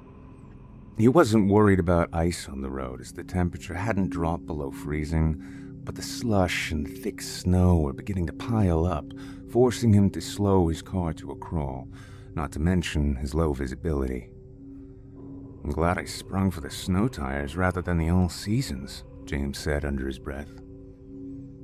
He 0.98 1.08
wasn't 1.08 1.52
worried 1.52 1.80
about 1.80 2.10
ice 2.14 2.50
on 2.50 2.62
the 2.62 2.72
road 2.72 3.00
as 3.00 3.12
the 3.12 3.24
temperature 3.24 3.76
hadn't 3.76 4.10
dropped 4.10 4.48
below 4.48 4.72
freezing, 4.72 5.40
but 5.84 5.94
the 5.94 6.02
slush 6.02 6.72
and 6.72 6.88
thick 6.88 7.22
snow 7.22 7.78
were 7.78 7.94
beginning 7.94 8.26
to 8.26 8.34
pile 8.34 8.88
up, 8.88 9.06
forcing 9.52 9.94
him 9.94 10.10
to 10.10 10.20
slow 10.20 10.68
his 10.68 10.82
car 10.82 11.14
to 11.14 11.30
a 11.30 11.36
crawl, 11.36 11.88
not 12.34 12.52
to 12.54 12.60
mention 12.60 13.18
his 13.18 13.36
low 13.36 13.54
visibility. 13.54 14.33
I'm 15.64 15.72
glad 15.72 15.98
I 15.98 16.04
sprung 16.04 16.52
for 16.52 16.60
the 16.60 16.70
snow 16.70 17.08
tires 17.08 17.56
rather 17.56 17.82
than 17.82 17.98
the 17.98 18.10
all 18.10 18.28
seasons, 18.28 19.06
James 19.24 19.58
said 19.58 19.86
under 19.86 20.06
his 20.06 20.20
breath. 20.20 20.52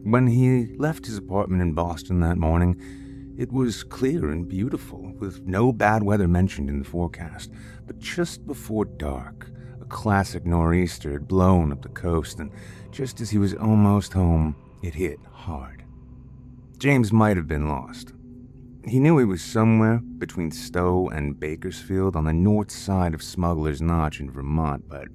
When 0.03 0.27
he 0.27 0.73
left 0.77 1.05
his 1.05 1.17
apartment 1.17 1.61
in 1.61 1.73
Boston 1.73 2.21
that 2.21 2.37
morning, 2.37 3.35
it 3.37 3.51
was 3.51 3.83
clear 3.83 4.31
and 4.31 4.47
beautiful, 4.47 5.13
with 5.19 5.45
no 5.45 5.73
bad 5.73 6.03
weather 6.03 6.27
mentioned 6.27 6.69
in 6.69 6.79
the 6.79 6.85
forecast. 6.85 7.51
But 7.85 7.99
just 7.99 8.47
before 8.47 8.85
dark, 8.85 9.51
a 9.81 9.85
classic 9.85 10.45
nor'easter 10.45 11.11
had 11.11 11.27
blown 11.27 11.73
up 11.73 11.81
the 11.81 11.89
coast, 11.89 12.39
and 12.39 12.51
just 12.91 13.19
as 13.19 13.29
he 13.29 13.37
was 13.37 13.53
almost 13.53 14.13
home, 14.13 14.55
it 14.81 14.93
hit 14.93 15.19
hard. 15.29 15.83
James 16.77 17.11
might 17.11 17.35
have 17.35 17.47
been 17.47 17.67
lost. 17.67 18.13
He 18.89 18.99
knew 18.99 19.19
he 19.19 19.25
was 19.25 19.43
somewhere 19.43 19.99
between 19.99 20.49
Stowe 20.49 21.09
and 21.09 21.39
Bakersfield 21.39 22.15
on 22.15 22.23
the 22.23 22.33
north 22.33 22.71
side 22.71 23.13
of 23.13 23.21
Smuggler's 23.21 23.83
Notch 23.83 24.19
in 24.19 24.31
Vermont, 24.31 24.89
but 24.89 25.09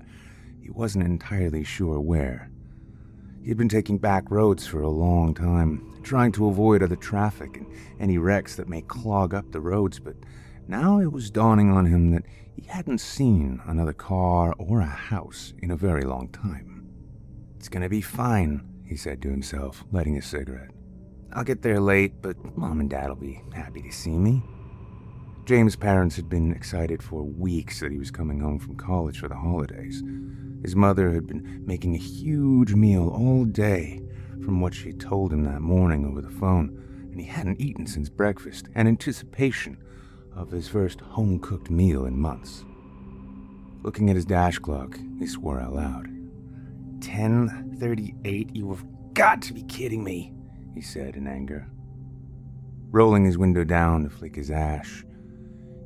he 0.63 0.71
wasn't 0.71 1.07
entirely 1.07 1.65
sure 1.65 1.99
where. 1.99 2.53
He 3.43 3.49
had 3.49 3.59
been 3.59 3.69
taking 3.69 3.99
back 3.99 4.31
roads 4.31 4.65
for 4.65 4.81
a 4.81 4.89
long 4.89 5.35
time, 5.35 6.01
trying 6.05 6.31
to 6.33 6.47
avoid 6.47 6.85
other 6.85 6.95
traffic 6.95 7.57
and 7.57 7.67
any 7.99 8.17
wrecks 8.17 8.55
that 8.55 8.69
may 8.69 8.83
clog 8.83 9.35
up 9.35 9.51
the 9.51 9.61
roads, 9.61 9.99
but 9.99 10.15
now 10.69 11.01
it 11.01 11.11
was 11.11 11.29
dawning 11.29 11.73
on 11.73 11.87
him 11.87 12.13
that 12.13 12.27
he 12.55 12.63
hadn't 12.69 12.99
seen 12.99 13.61
another 13.67 13.93
car 13.93 14.55
or 14.57 14.83
a 14.83 14.87
house 14.87 15.53
in 15.59 15.73
a 15.73 15.77
very 15.77 16.05
long 16.05 16.29
time. 16.29 16.89
It's 17.59 17.69
gonna 17.69 17.89
be 17.89 18.03
fine, 18.03 18.85
he 18.87 18.95
said 18.95 19.21
to 19.23 19.31
himself, 19.31 19.85
lighting 19.91 20.17
a 20.17 20.23
cigarette. 20.23 20.71
I'll 21.35 21.44
get 21.44 21.62
there 21.62 21.81
late, 21.81 22.23
but 22.23 22.37
Mom 22.57 22.79
and 22.79 22.88
Dad'll 22.88 23.16
be 23.16 23.42
happy 23.53 23.83
to 23.83 23.90
see 23.90 24.16
me. 24.16 24.42
James' 25.47 25.75
parents 25.77 26.14
had 26.16 26.29
been 26.29 26.53
excited 26.53 27.03
for 27.03 27.23
weeks 27.23 27.81
that 27.81 27.90
he 27.90 27.99
was 27.99 28.11
coming 28.11 28.40
home 28.40 28.59
from 28.59 28.77
college 28.77 29.18
for 29.18 29.29
the 29.29 29.35
holidays. 29.35 30.03
His 30.62 30.77
mother 30.77 31.11
had 31.11 31.27
been 31.27 31.64
making 31.66 31.94
a 31.94 31.99
huge 31.99 32.75
meal 32.75 33.09
all 33.09 33.44
day 33.44 34.01
from 34.44 34.61
what 34.61 34.75
she 34.75 34.92
told 34.92 35.33
him 35.33 35.44
that 35.44 35.61
morning 35.61 36.07
over 36.07 36.23
the 36.23 36.31
phone, 36.31 37.09
and 37.11 37.20
he 37.20 37.27
hadn't 37.27 37.61
eaten 37.61 37.87
since 37.87 38.09
breakfast, 38.09 38.68
in 38.75 38.87
anticipation 38.87 39.77
of 40.35 40.51
his 40.51 40.68
first 40.68 41.01
home 41.01 41.38
cooked 41.40 41.68
meal 41.68 42.07
in 42.07 42.16
months. 42.16 42.64
Looking 43.83 44.09
at 44.09 44.16
his 44.16 44.25
dash 44.25 44.59
clock, 44.59 44.99
he 45.18 45.27
swore 45.27 45.61
out 45.61 45.75
loud. 45.75 46.09
10:38. 47.01 48.55
You 48.55 48.70
have 48.70 48.85
got 49.14 49.42
to 49.42 49.53
be 49.53 49.62
kidding 49.64 50.03
me, 50.03 50.33
he 50.75 50.81
said 50.81 51.17
in 51.17 51.27
anger. 51.27 51.69
Rolling 52.91 53.25
his 53.25 53.39
window 53.39 53.65
down 53.65 54.05
to 54.05 54.11
flick 54.11 54.37
his 54.37 54.51
ash, 54.51 55.05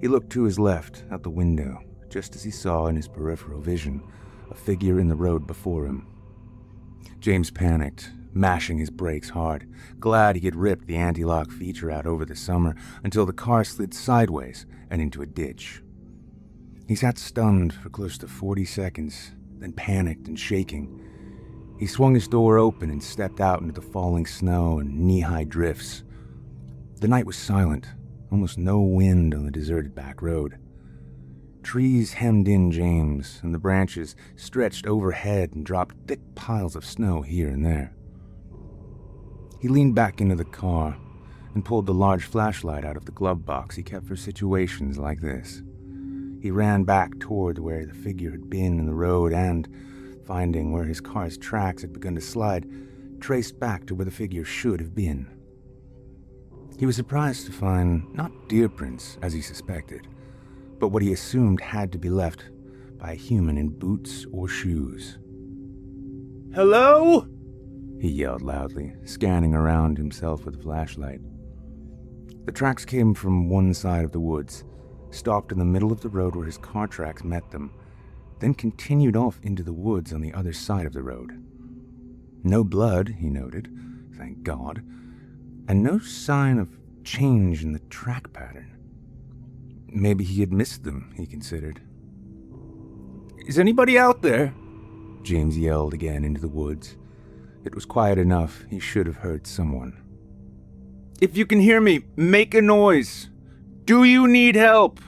he 0.01 0.09
looked 0.09 0.31
to 0.31 0.44
his 0.44 0.59
left 0.59 1.05
out 1.11 1.22
the 1.22 1.31
window, 1.31 1.83
just 2.09 2.35
as 2.37 2.42
he 2.42 2.51
saw 2.51 2.87
in 2.87 2.96
his 2.96 3.09
peripheral 3.09 3.61
vision 3.61 4.03
a 4.51 4.55
figure 4.55 4.98
in 4.98 5.09
the 5.09 5.16
road 5.16 5.46
before 5.46 5.87
him. 5.87 6.07
James 7.20 7.51
panicked, 7.51 8.11
mashing 8.33 8.79
his 8.79 8.90
brakes 8.90 9.31
hard, 9.31 9.68
glad 9.98 10.37
he 10.37 10.46
had 10.46 10.55
ripped 10.55 10.87
the 10.87 10.96
anti 10.96 11.24
lock 11.24 11.51
feature 11.51 11.90
out 11.90 12.07
over 12.07 12.24
the 12.24 12.37
summer 12.37 12.77
until 13.03 13.27
the 13.27 13.33
car 13.33 13.64
slid 13.64 13.92
sideways 13.92 14.66
and 14.90 15.03
into 15.03 15.22
a 15.22 15.27
ditch. 15.27 15.83
He 16.87 16.94
sat 16.94 17.18
stunned 17.18 17.74
for 17.74 17.90
close 17.90 18.16
to 18.18 18.29
40 18.29 18.64
seconds, 18.64 19.33
then 19.59 19.72
panicked 19.72 20.29
and 20.29 20.38
shaking. 20.38 21.05
He 21.78 21.86
swung 21.86 22.14
his 22.14 22.26
door 22.26 22.58
open 22.58 22.90
and 22.90 23.02
stepped 23.02 23.40
out 23.40 23.60
into 23.60 23.72
the 23.72 23.80
falling 23.80 24.26
snow 24.26 24.80
and 24.80 24.98
knee 24.98 25.20
high 25.20 25.44
drifts. 25.44 26.02
The 27.00 27.08
night 27.08 27.26
was 27.26 27.36
silent, 27.36 27.86
almost 28.32 28.58
no 28.58 28.80
wind 28.80 29.32
on 29.34 29.44
the 29.44 29.50
deserted 29.52 29.94
back 29.94 30.20
road. 30.20 30.58
Trees 31.62 32.14
hemmed 32.14 32.48
in 32.48 32.72
James, 32.72 33.40
and 33.42 33.54
the 33.54 33.58
branches 33.58 34.16
stretched 34.36 34.86
overhead 34.86 35.52
and 35.54 35.64
dropped 35.64 35.94
thick 36.06 36.20
piles 36.34 36.74
of 36.74 36.84
snow 36.84 37.22
here 37.22 37.48
and 37.48 37.64
there. 37.64 37.94
He 39.60 39.68
leaned 39.68 39.94
back 39.94 40.20
into 40.20 40.34
the 40.34 40.44
car 40.44 40.96
and 41.54 41.64
pulled 41.64 41.86
the 41.86 41.94
large 41.94 42.24
flashlight 42.24 42.84
out 42.84 42.96
of 42.96 43.04
the 43.04 43.12
glove 43.12 43.44
box 43.44 43.76
he 43.76 43.82
kept 43.82 44.06
for 44.06 44.16
situations 44.16 44.98
like 44.98 45.20
this. 45.20 45.62
He 46.40 46.50
ran 46.50 46.84
back 46.84 47.18
toward 47.18 47.58
where 47.58 47.87
the 47.87 47.94
figure 47.94 48.31
had 48.31 48.48
been 48.48 48.79
in 48.79 48.87
the 48.87 48.94
road 48.94 49.33
and, 49.33 49.68
finding 50.29 50.70
where 50.72 50.85
his 50.85 51.00
car's 51.00 51.38
tracks 51.38 51.81
had 51.81 51.90
begun 51.90 52.14
to 52.14 52.20
slide, 52.20 52.66
traced 53.18 53.58
back 53.58 53.87
to 53.87 53.94
where 53.94 54.04
the 54.04 54.10
figure 54.10 54.44
should 54.44 54.79
have 54.79 54.94
been. 54.94 55.26
He 56.79 56.85
was 56.85 56.96
surprised 56.96 57.46
to 57.46 57.52
find 57.52 58.04
not 58.14 58.31
deer 58.46 58.68
prints, 58.68 59.16
as 59.22 59.33
he 59.33 59.40
suspected, 59.40 60.06
but 60.79 60.88
what 60.88 61.02
he 61.02 61.14
assumed 61.14 61.62
had 61.62 61.90
to 61.92 61.98
be 61.98 62.10
left 62.10 62.44
by 62.98 63.12
a 63.12 63.14
human 63.14 63.56
in 63.56 63.70
boots 63.70 64.26
or 64.31 64.48
shoes. 64.48 65.18
Hello? 66.54 67.26
He 67.98 68.08
yelled 68.08 68.42
loudly, 68.42 68.92
scanning 69.06 69.54
around 69.54 69.96
himself 69.96 70.44
with 70.44 70.56
a 70.56 70.62
flashlight. 70.62 71.22
The 72.44 72.52
tracks 72.52 72.85
came 72.85 73.14
from 73.14 73.48
one 73.48 73.72
side 73.72 74.04
of 74.04 74.12
the 74.12 74.20
woods, 74.20 74.64
stopped 75.08 75.52
in 75.52 75.58
the 75.58 75.64
middle 75.64 75.90
of 75.90 76.02
the 76.02 76.10
road 76.10 76.37
where 76.37 76.44
his 76.44 76.58
car 76.58 76.87
tracks 76.87 77.24
met 77.24 77.50
them, 77.50 77.72
then 78.40 78.54
continued 78.54 79.16
off 79.16 79.38
into 79.42 79.62
the 79.62 79.72
woods 79.72 80.12
on 80.12 80.20
the 80.20 80.32
other 80.32 80.52
side 80.52 80.86
of 80.86 80.92
the 80.92 81.02
road. 81.02 81.42
No 82.44 82.64
blood, 82.64 83.16
he 83.18 83.28
noted, 83.28 83.68
thank 84.16 84.42
God, 84.42 84.82
and 85.68 85.82
no 85.82 85.98
sign 85.98 86.58
of 86.58 86.78
change 87.04 87.62
in 87.62 87.72
the 87.72 87.80
track 87.90 88.32
pattern. 88.32 88.76
Maybe 89.88 90.24
he 90.24 90.40
had 90.40 90.52
missed 90.52 90.84
them, 90.84 91.12
he 91.16 91.26
considered. 91.26 91.80
Is 93.46 93.58
anybody 93.58 93.98
out 93.98 94.22
there? 94.22 94.54
James 95.22 95.58
yelled 95.58 95.94
again 95.94 96.24
into 96.24 96.40
the 96.40 96.48
woods. 96.48 96.96
It 97.64 97.74
was 97.74 97.84
quiet 97.84 98.18
enough, 98.18 98.64
he 98.70 98.78
should 98.78 99.06
have 99.06 99.16
heard 99.16 99.46
someone. 99.46 100.02
If 101.20 101.36
you 101.36 101.46
can 101.46 101.60
hear 101.60 101.80
me, 101.80 102.04
make 102.16 102.54
a 102.54 102.62
noise. 102.62 103.30
Do 103.84 104.04
you 104.04 104.28
need 104.28 104.54
help? 104.54 105.00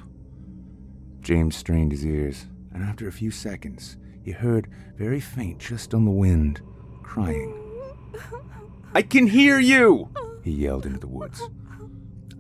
James 1.21 1.55
strained 1.55 1.93
his 1.93 2.05
ears, 2.05 2.47
and 2.73 2.83
after 2.83 3.09
a 3.09 3.13
few 3.13 3.31
seconds, 3.31 3.97
he 4.23 4.33
heard, 4.33 4.69
very 4.97 5.21
faint 5.21 5.59
just 5.59 5.95
on 5.95 6.05
the 6.05 6.11
wind, 6.11 6.61
crying. 7.03 7.55
I 8.95 9.03
can 9.03 9.27
hear 9.27 9.59
you, 9.59 10.09
he 10.43 10.51
yelled 10.51 10.87
into 10.87 10.99
the 10.99 11.09
woods. 11.09 11.43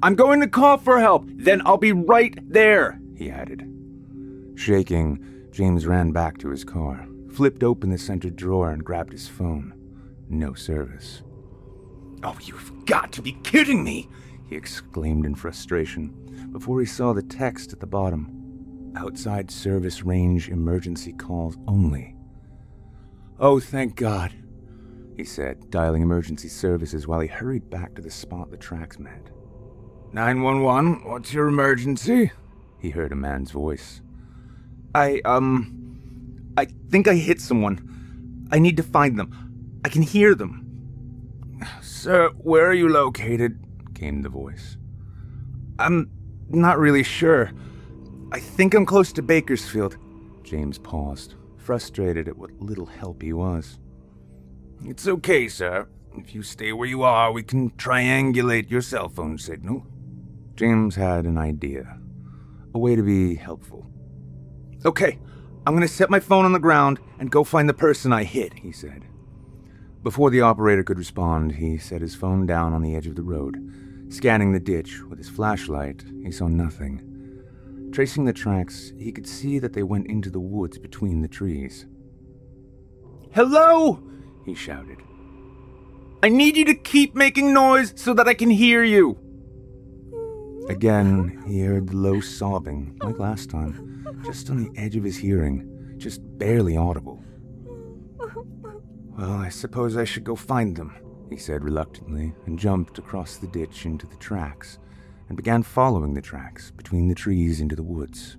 I'm 0.02 0.14
going 0.14 0.40
to 0.40 0.48
call 0.48 0.78
for 0.78 1.00
help, 1.00 1.24
then 1.26 1.62
I'll 1.64 1.78
be 1.78 1.92
right 1.92 2.34
there, 2.48 3.00
he 3.14 3.30
added. 3.30 3.66
Shaking, 4.54 5.48
James 5.50 5.86
ran 5.86 6.12
back 6.12 6.38
to 6.38 6.50
his 6.50 6.64
car, 6.64 7.06
flipped 7.32 7.62
open 7.62 7.90
the 7.90 7.98
center 7.98 8.30
drawer, 8.30 8.70
and 8.70 8.84
grabbed 8.84 9.12
his 9.12 9.28
phone. 9.28 9.74
No 10.28 10.54
service. 10.54 11.22
Oh, 12.22 12.36
you've 12.42 12.86
got 12.86 13.12
to 13.12 13.22
be 13.22 13.32
kidding 13.42 13.82
me! 13.82 14.08
he 14.48 14.56
exclaimed 14.56 15.24
in 15.24 15.34
frustration 15.34 16.48
before 16.52 16.80
he 16.80 16.86
saw 16.86 17.12
the 17.12 17.22
text 17.22 17.72
at 17.72 17.80
the 17.80 17.86
bottom. 17.86 18.39
Outside 18.96 19.50
service 19.50 20.02
range 20.02 20.48
emergency 20.48 21.12
calls 21.12 21.56
only. 21.66 22.16
Oh, 23.38 23.60
thank 23.60 23.96
God, 23.96 24.32
he 25.16 25.24
said, 25.24 25.70
dialing 25.70 26.02
emergency 26.02 26.48
services 26.48 27.06
while 27.06 27.20
he 27.20 27.28
hurried 27.28 27.70
back 27.70 27.94
to 27.94 28.02
the 28.02 28.10
spot 28.10 28.50
the 28.50 28.56
tracks 28.56 28.98
met. 28.98 29.30
911, 30.12 31.08
what's 31.08 31.32
your 31.32 31.46
emergency? 31.48 32.32
He 32.80 32.90
heard 32.90 33.12
a 33.12 33.16
man's 33.16 33.50
voice. 33.50 34.02
I, 34.94 35.20
um. 35.24 35.76
I 36.56 36.66
think 36.90 37.06
I 37.06 37.14
hit 37.14 37.40
someone. 37.40 38.48
I 38.50 38.58
need 38.58 38.76
to 38.76 38.82
find 38.82 39.18
them. 39.18 39.80
I 39.84 39.88
can 39.88 40.02
hear 40.02 40.34
them. 40.34 40.66
Sir, 41.80 42.30
where 42.38 42.66
are 42.66 42.74
you 42.74 42.88
located? 42.88 43.64
came 43.94 44.22
the 44.22 44.28
voice. 44.28 44.76
I'm 45.78 46.10
not 46.48 46.78
really 46.78 47.02
sure. 47.02 47.52
I 48.32 48.38
think 48.38 48.74
I'm 48.74 48.86
close 48.86 49.12
to 49.12 49.22
Bakersfield. 49.22 49.96
James 50.44 50.78
paused, 50.78 51.34
frustrated 51.56 52.28
at 52.28 52.36
what 52.36 52.52
little 52.60 52.86
help 52.86 53.22
he 53.22 53.32
was. 53.32 53.80
It's 54.84 55.08
okay, 55.08 55.48
sir. 55.48 55.88
If 56.16 56.34
you 56.34 56.42
stay 56.42 56.72
where 56.72 56.88
you 56.88 57.02
are, 57.02 57.32
we 57.32 57.42
can 57.42 57.70
triangulate 57.70 58.70
your 58.70 58.82
cell 58.82 59.08
phone 59.08 59.36
signal. 59.36 59.84
James 60.54 60.94
had 60.94 61.24
an 61.24 61.38
idea, 61.38 61.98
a 62.72 62.78
way 62.78 62.94
to 62.94 63.02
be 63.02 63.34
helpful. 63.34 63.86
Okay, 64.84 65.18
I'm 65.66 65.74
gonna 65.74 65.88
set 65.88 66.08
my 66.08 66.20
phone 66.20 66.44
on 66.44 66.52
the 66.52 66.58
ground 66.58 67.00
and 67.18 67.30
go 67.30 67.42
find 67.42 67.68
the 67.68 67.74
person 67.74 68.12
I 68.12 68.24
hit, 68.24 68.54
he 68.54 68.70
said. 68.70 69.06
Before 70.02 70.30
the 70.30 70.40
operator 70.40 70.84
could 70.84 70.98
respond, 70.98 71.56
he 71.56 71.78
set 71.78 72.00
his 72.00 72.14
phone 72.14 72.46
down 72.46 72.72
on 72.72 72.82
the 72.82 72.94
edge 72.94 73.06
of 73.06 73.16
the 73.16 73.22
road. 73.22 73.58
Scanning 74.08 74.52
the 74.52 74.60
ditch 74.60 75.02
with 75.02 75.18
his 75.18 75.28
flashlight, 75.28 76.04
he 76.22 76.30
saw 76.30 76.48
nothing. 76.48 77.09
Tracing 77.92 78.24
the 78.24 78.32
tracks, 78.32 78.92
he 78.98 79.10
could 79.10 79.26
see 79.26 79.58
that 79.58 79.72
they 79.72 79.82
went 79.82 80.06
into 80.06 80.30
the 80.30 80.40
woods 80.40 80.78
between 80.78 81.22
the 81.22 81.28
trees. 81.28 81.86
Hello! 83.32 84.02
he 84.44 84.54
shouted. 84.54 84.98
I 86.22 86.28
need 86.28 86.56
you 86.56 86.64
to 86.66 86.74
keep 86.74 87.14
making 87.14 87.52
noise 87.52 87.92
so 87.96 88.14
that 88.14 88.28
I 88.28 88.34
can 88.34 88.50
hear 88.50 88.84
you. 88.84 89.18
Again, 90.68 91.42
he 91.46 91.60
heard 91.60 91.88
the 91.88 91.96
low 91.96 92.20
sobbing, 92.20 92.96
like 93.02 93.18
last 93.18 93.50
time, 93.50 94.22
just 94.24 94.50
on 94.50 94.62
the 94.62 94.80
edge 94.80 94.96
of 94.96 95.02
his 95.02 95.16
hearing, 95.16 95.94
just 95.96 96.20
barely 96.38 96.76
audible. 96.76 97.24
Well, 99.18 99.32
I 99.32 99.48
suppose 99.48 99.96
I 99.96 100.04
should 100.04 100.24
go 100.24 100.36
find 100.36 100.76
them, 100.76 100.94
he 101.28 101.36
said 101.36 101.64
reluctantly, 101.64 102.34
and 102.46 102.58
jumped 102.58 102.98
across 102.98 103.36
the 103.36 103.48
ditch 103.48 103.84
into 103.84 104.06
the 104.06 104.16
tracks, 104.16 104.78
and 105.30 105.36
began 105.36 105.62
following 105.62 106.12
the 106.12 106.20
tracks 106.20 106.72
between 106.72 107.06
the 107.06 107.14
trees 107.14 107.60
into 107.60 107.76
the 107.76 107.84
woods. 107.84 108.36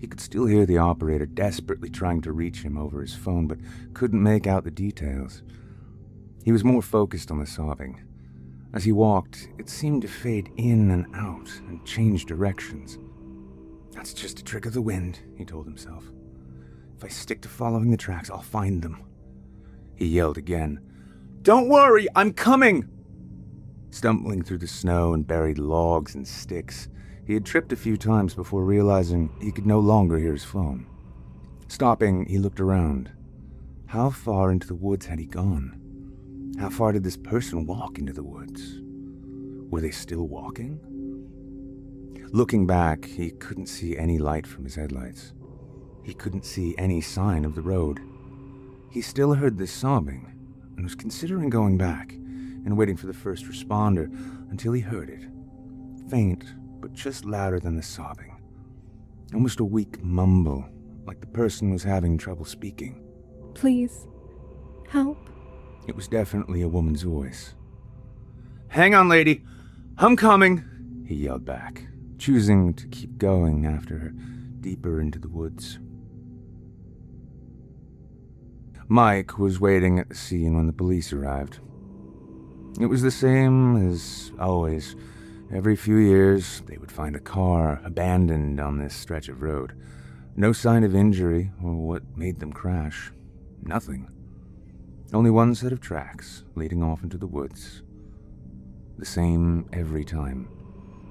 He 0.00 0.06
could 0.06 0.18
still 0.18 0.46
hear 0.46 0.64
the 0.64 0.78
operator 0.78 1.26
desperately 1.26 1.90
trying 1.90 2.22
to 2.22 2.32
reach 2.32 2.62
him 2.62 2.78
over 2.78 3.02
his 3.02 3.14
phone, 3.14 3.46
but 3.46 3.58
couldn't 3.92 4.22
make 4.22 4.46
out 4.46 4.64
the 4.64 4.70
details. 4.70 5.42
He 6.42 6.52
was 6.52 6.64
more 6.64 6.80
focused 6.80 7.30
on 7.30 7.38
the 7.38 7.46
sobbing. 7.46 8.00
As 8.72 8.84
he 8.84 8.92
walked, 8.92 9.50
it 9.58 9.68
seemed 9.68 10.00
to 10.02 10.08
fade 10.08 10.50
in 10.56 10.90
and 10.90 11.06
out 11.14 11.50
and 11.68 11.84
change 11.84 12.24
directions. 12.24 12.98
That's 13.92 14.14
just 14.14 14.40
a 14.40 14.44
trick 14.44 14.64
of 14.64 14.72
the 14.72 14.80
wind, 14.80 15.20
he 15.36 15.44
told 15.44 15.66
himself. 15.66 16.04
If 16.96 17.04
I 17.04 17.08
stick 17.08 17.42
to 17.42 17.48
following 17.48 17.90
the 17.90 17.98
tracks, 17.98 18.30
I'll 18.30 18.40
find 18.40 18.80
them. 18.80 19.04
He 19.96 20.06
yelled 20.06 20.38
again. 20.38 20.80
Don't 21.42 21.68
worry, 21.68 22.08
I'm 22.16 22.32
coming! 22.32 22.88
Stumbling 23.90 24.42
through 24.42 24.58
the 24.58 24.66
snow 24.66 25.14
and 25.14 25.26
buried 25.26 25.58
logs 25.58 26.14
and 26.14 26.26
sticks, 26.26 26.88
he 27.26 27.34
had 27.34 27.44
tripped 27.44 27.72
a 27.72 27.76
few 27.76 27.96
times 27.96 28.34
before 28.34 28.64
realizing 28.64 29.30
he 29.40 29.52
could 29.52 29.66
no 29.66 29.80
longer 29.80 30.18
hear 30.18 30.32
his 30.32 30.44
phone. 30.44 30.86
Stopping, 31.68 32.26
he 32.26 32.38
looked 32.38 32.60
around. 32.60 33.10
How 33.86 34.10
far 34.10 34.50
into 34.50 34.66
the 34.66 34.74
woods 34.74 35.06
had 35.06 35.18
he 35.18 35.26
gone? 35.26 36.54
How 36.58 36.70
far 36.70 36.92
did 36.92 37.04
this 37.04 37.16
person 37.16 37.66
walk 37.66 37.98
into 37.98 38.12
the 38.12 38.22
woods? 38.22 38.80
Were 39.70 39.80
they 39.80 39.90
still 39.90 40.26
walking? 40.26 40.80
Looking 42.32 42.66
back, 42.66 43.04
he 43.04 43.30
couldn't 43.30 43.66
see 43.66 43.96
any 43.96 44.18
light 44.18 44.46
from 44.46 44.64
his 44.64 44.74
headlights. 44.74 45.32
He 46.02 46.14
couldn't 46.14 46.44
see 46.44 46.74
any 46.76 47.00
sign 47.00 47.44
of 47.44 47.54
the 47.54 47.62
road. 47.62 48.00
He 48.90 49.00
still 49.00 49.34
heard 49.34 49.56
the 49.56 49.66
sobbing 49.66 50.32
and 50.76 50.84
was 50.84 50.94
considering 50.94 51.50
going 51.50 51.78
back 51.78 52.14
and 52.64 52.76
waiting 52.76 52.96
for 52.96 53.06
the 53.06 53.12
first 53.14 53.46
responder 53.46 54.06
until 54.50 54.72
he 54.72 54.80
heard 54.80 55.10
it. 55.10 55.24
Faint, 56.08 56.44
but 56.80 56.92
just 56.92 57.24
louder 57.24 57.60
than 57.60 57.76
the 57.76 57.82
sobbing. 57.82 58.40
Almost 59.34 59.60
a 59.60 59.64
weak 59.64 60.02
mumble, 60.02 60.64
like 61.04 61.20
the 61.20 61.26
person 61.26 61.70
was 61.70 61.82
having 61.82 62.16
trouble 62.16 62.44
speaking. 62.44 63.02
Please, 63.54 64.06
help. 64.88 65.30
It 65.86 65.96
was 65.96 66.08
definitely 66.08 66.62
a 66.62 66.68
woman's 66.68 67.02
voice. 67.02 67.54
Hang 68.68 68.94
on, 68.94 69.08
lady. 69.08 69.42
I'm 69.96 70.16
coming, 70.16 70.64
he 71.06 71.14
yelled 71.14 71.44
back, 71.44 71.86
choosing 72.18 72.74
to 72.74 72.86
keep 72.88 73.18
going 73.18 73.66
after 73.66 73.98
her 73.98 74.12
deeper 74.60 75.00
into 75.00 75.18
the 75.18 75.28
woods. 75.28 75.78
Mike 78.86 79.38
was 79.38 79.60
waiting 79.60 79.98
at 79.98 80.08
the 80.08 80.14
scene 80.14 80.56
when 80.56 80.66
the 80.66 80.72
police 80.72 81.12
arrived. 81.12 81.60
It 82.80 82.86
was 82.86 83.02
the 83.02 83.10
same 83.10 83.90
as 83.90 84.30
always. 84.38 84.94
Every 85.52 85.74
few 85.74 85.96
years, 85.96 86.62
they 86.66 86.76
would 86.76 86.92
find 86.92 87.16
a 87.16 87.20
car 87.20 87.80
abandoned 87.84 88.60
on 88.60 88.78
this 88.78 88.94
stretch 88.94 89.28
of 89.28 89.42
road. 89.42 89.72
No 90.36 90.52
sign 90.52 90.84
of 90.84 90.94
injury 90.94 91.50
or 91.62 91.74
what 91.74 92.16
made 92.16 92.38
them 92.38 92.52
crash. 92.52 93.10
Nothing. 93.62 94.08
Only 95.12 95.30
one 95.30 95.56
set 95.56 95.72
of 95.72 95.80
tracks 95.80 96.44
leading 96.54 96.82
off 96.82 97.02
into 97.02 97.18
the 97.18 97.26
woods. 97.26 97.82
The 98.96 99.06
same 99.06 99.68
every 99.72 100.04
time. 100.04 100.48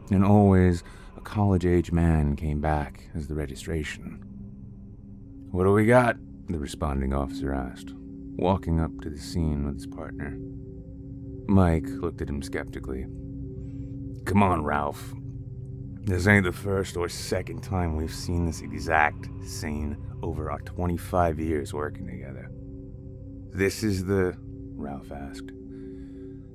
And 0.09 0.23
always 0.23 0.83
a 1.17 1.21
college 1.21 1.65
age 1.65 1.91
man 1.91 2.37
came 2.37 2.61
back 2.61 3.09
as 3.13 3.27
the 3.27 3.35
registration. 3.35 4.23
What 5.51 5.65
do 5.65 5.73
we 5.73 5.85
got? 5.85 6.15
the 6.49 6.59
responding 6.59 7.13
officer 7.13 7.53
asked, 7.53 7.91
walking 8.37 8.79
up 8.79 9.01
to 9.01 9.09
the 9.09 9.19
scene 9.19 9.65
with 9.65 9.75
his 9.75 9.87
partner. 9.87 10.37
Mike 11.47 11.87
looked 11.87 12.21
at 12.21 12.29
him 12.29 12.41
skeptically. 12.41 13.05
Come 14.25 14.43
on, 14.43 14.63
Ralph. 14.63 15.13
This 16.03 16.27
ain't 16.27 16.45
the 16.45 16.51
first 16.51 16.97
or 16.97 17.09
second 17.09 17.63
time 17.63 17.95
we've 17.95 18.13
seen 18.13 18.45
this 18.45 18.61
exact 18.61 19.27
scene 19.45 19.97
over 20.21 20.51
our 20.51 20.59
25 20.59 21.39
years 21.39 21.73
working 21.73 22.07
together. 22.07 22.51
This 23.51 23.83
is 23.83 24.05
the. 24.05 24.37
Ralph 24.75 25.11
asked. 25.11 25.51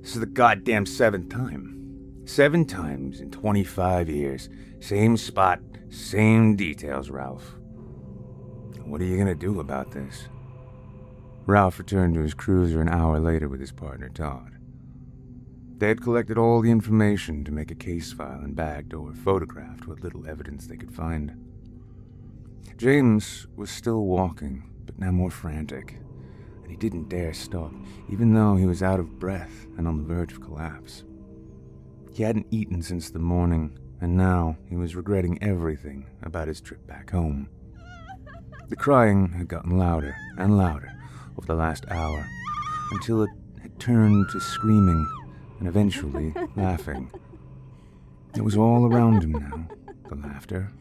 This 0.01 0.13
is 0.13 0.19
the 0.19 0.25
goddamn 0.25 0.85
seventh 0.85 1.29
time. 1.29 2.21
Seven 2.25 2.65
times 2.65 3.19
in 3.19 3.31
25 3.31 4.09
years. 4.09 4.49
Same 4.79 5.17
spot, 5.17 5.59
same 5.89 6.55
details, 6.55 7.09
Ralph. 7.09 7.55
What 8.85 9.01
are 9.01 9.05
you 9.05 9.17
gonna 9.17 9.35
do 9.35 9.59
about 9.59 9.91
this? 9.91 10.27
Ralph 11.45 11.79
returned 11.79 12.15
to 12.15 12.21
his 12.21 12.33
cruiser 12.33 12.81
an 12.81 12.89
hour 12.89 13.19
later 13.19 13.49
with 13.49 13.59
his 13.59 13.71
partner, 13.71 14.09
Todd. 14.09 14.52
They 15.83 15.89
had 15.89 16.01
collected 16.01 16.37
all 16.37 16.61
the 16.61 16.71
information 16.71 17.43
to 17.43 17.51
make 17.51 17.69
a 17.69 17.75
case 17.75 18.13
file 18.13 18.39
and 18.39 18.55
bagged 18.55 18.93
or 18.93 19.13
photographed 19.13 19.85
what 19.85 19.99
little 19.99 20.25
evidence 20.25 20.65
they 20.65 20.77
could 20.77 20.93
find. 20.93 21.35
James 22.77 23.47
was 23.57 23.69
still 23.69 24.05
walking, 24.05 24.71
but 24.85 24.97
now 24.97 25.11
more 25.11 25.29
frantic, 25.29 25.97
and 26.61 26.71
he 26.71 26.77
didn't 26.77 27.09
dare 27.09 27.33
stop, 27.33 27.73
even 28.07 28.33
though 28.33 28.55
he 28.55 28.65
was 28.65 28.81
out 28.81 29.01
of 29.01 29.19
breath 29.19 29.67
and 29.77 29.85
on 29.85 29.97
the 29.97 30.05
verge 30.05 30.31
of 30.31 30.39
collapse. 30.39 31.03
He 32.13 32.23
hadn't 32.23 32.47
eaten 32.49 32.81
since 32.81 33.09
the 33.09 33.19
morning, 33.19 33.77
and 33.99 34.15
now 34.15 34.55
he 34.69 34.77
was 34.77 34.95
regretting 34.95 35.43
everything 35.43 36.05
about 36.21 36.47
his 36.47 36.61
trip 36.61 36.87
back 36.87 37.11
home. 37.11 37.49
The 38.69 38.77
crying 38.77 39.33
had 39.33 39.49
gotten 39.49 39.77
louder 39.77 40.15
and 40.37 40.57
louder 40.57 40.93
over 41.37 41.45
the 41.45 41.55
last 41.55 41.83
hour 41.91 42.25
until 42.93 43.23
it 43.23 43.31
had 43.61 43.77
turned 43.81 44.29
to 44.29 44.39
screaming 44.39 45.05
and 45.63 45.69
eventually 45.69 46.33
laughing. 46.57 47.09
It 48.35 48.43
was 48.43 48.57
all 48.57 48.85
around 48.85 49.23
him 49.23 49.31
now, 49.31 49.69
the 50.09 50.15
laughter. 50.15 50.73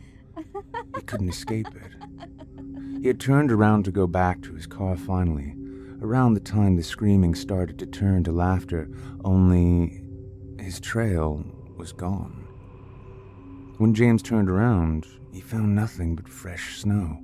He 0.96 1.02
couldn't 1.02 1.28
escape 1.28 1.68
it. 1.68 3.00
He 3.00 3.06
had 3.06 3.20
turned 3.20 3.52
around 3.52 3.84
to 3.84 3.92
go 3.92 4.08
back 4.08 4.42
to 4.42 4.54
his 4.54 4.66
car 4.66 4.96
finally, 4.96 5.54
around 6.00 6.34
the 6.34 6.40
time 6.40 6.74
the 6.74 6.82
screaming 6.82 7.36
started 7.36 7.78
to 7.78 7.86
turn 7.86 8.24
to 8.24 8.32
laughter, 8.32 8.90
only 9.24 10.02
his 10.58 10.80
trail 10.80 11.44
was 11.76 11.92
gone. 11.92 12.48
When 13.78 13.94
James 13.94 14.20
turned 14.20 14.50
around, 14.50 15.06
he 15.30 15.40
found 15.40 15.76
nothing 15.76 16.16
but 16.16 16.28
fresh 16.28 16.80
snow. 16.80 17.20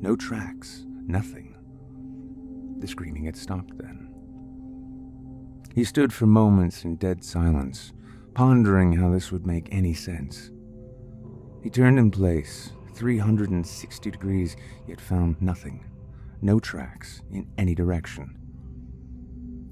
No 0.00 0.14
tracks, 0.14 0.84
nothing. 1.08 1.56
The 2.78 2.86
screaming 2.86 3.24
had 3.24 3.36
stopped 3.36 3.76
then. 3.78 4.09
He 5.74 5.84
stood 5.84 6.12
for 6.12 6.26
moments 6.26 6.84
in 6.84 6.96
dead 6.96 7.24
silence, 7.24 7.92
pondering 8.34 8.92
how 8.92 9.10
this 9.10 9.30
would 9.30 9.46
make 9.46 9.68
any 9.70 9.94
sense. 9.94 10.50
He 11.62 11.70
turned 11.70 11.98
in 11.98 12.10
place, 12.10 12.72
360 12.94 14.10
degrees, 14.10 14.56
yet 14.86 15.00
found 15.00 15.40
nothing. 15.40 15.84
No 16.42 16.58
tracks 16.58 17.22
in 17.30 17.46
any 17.56 17.74
direction. 17.74 18.36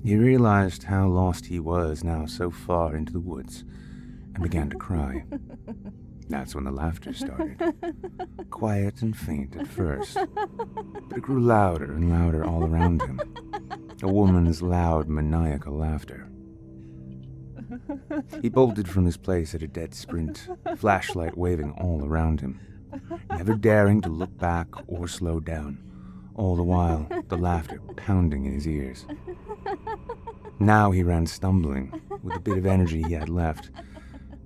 He 0.04 0.16
realized 0.16 0.84
how 0.84 1.08
lost 1.08 1.46
he 1.46 1.58
was 1.58 2.04
now 2.04 2.26
so 2.26 2.50
far 2.50 2.94
into 2.94 3.12
the 3.12 3.20
woods 3.20 3.64
and 4.34 4.42
began 4.42 4.70
to 4.70 4.76
cry. 4.76 5.24
That's 6.28 6.54
when 6.54 6.64
the 6.64 6.70
laughter 6.70 7.12
started. 7.12 7.60
Quiet 8.50 9.02
and 9.02 9.16
faint 9.16 9.56
at 9.56 9.66
first, 9.66 10.14
but 10.14 11.18
it 11.18 11.22
grew 11.22 11.40
louder 11.40 11.92
and 11.92 12.10
louder 12.10 12.44
all 12.44 12.64
around 12.64 13.02
him. 13.02 13.20
A 14.00 14.08
woman's 14.08 14.62
loud, 14.62 15.08
maniacal 15.08 15.76
laughter. 15.76 16.28
He 18.40 18.48
bolted 18.48 18.88
from 18.88 19.04
his 19.04 19.16
place 19.16 19.54
at 19.54 19.62
a 19.62 19.68
dead 19.68 19.92
sprint, 19.92 20.48
flashlight 20.76 21.36
waving 21.36 21.72
all 21.72 22.04
around 22.04 22.40
him, 22.40 22.60
never 23.30 23.54
daring 23.54 24.00
to 24.02 24.08
look 24.08 24.38
back 24.38 24.68
or 24.86 25.08
slow 25.08 25.40
down, 25.40 25.82
all 26.34 26.54
the 26.54 26.62
while 26.62 27.08
the 27.28 27.36
laughter 27.36 27.80
pounding 27.96 28.46
in 28.46 28.52
his 28.52 28.68
ears. 28.68 29.04
Now 30.60 30.92
he 30.92 31.02
ran 31.02 31.26
stumbling, 31.26 32.00
with 32.22 32.34
the 32.34 32.40
bit 32.40 32.58
of 32.58 32.66
energy 32.66 33.02
he 33.02 33.14
had 33.14 33.28
left, 33.28 33.70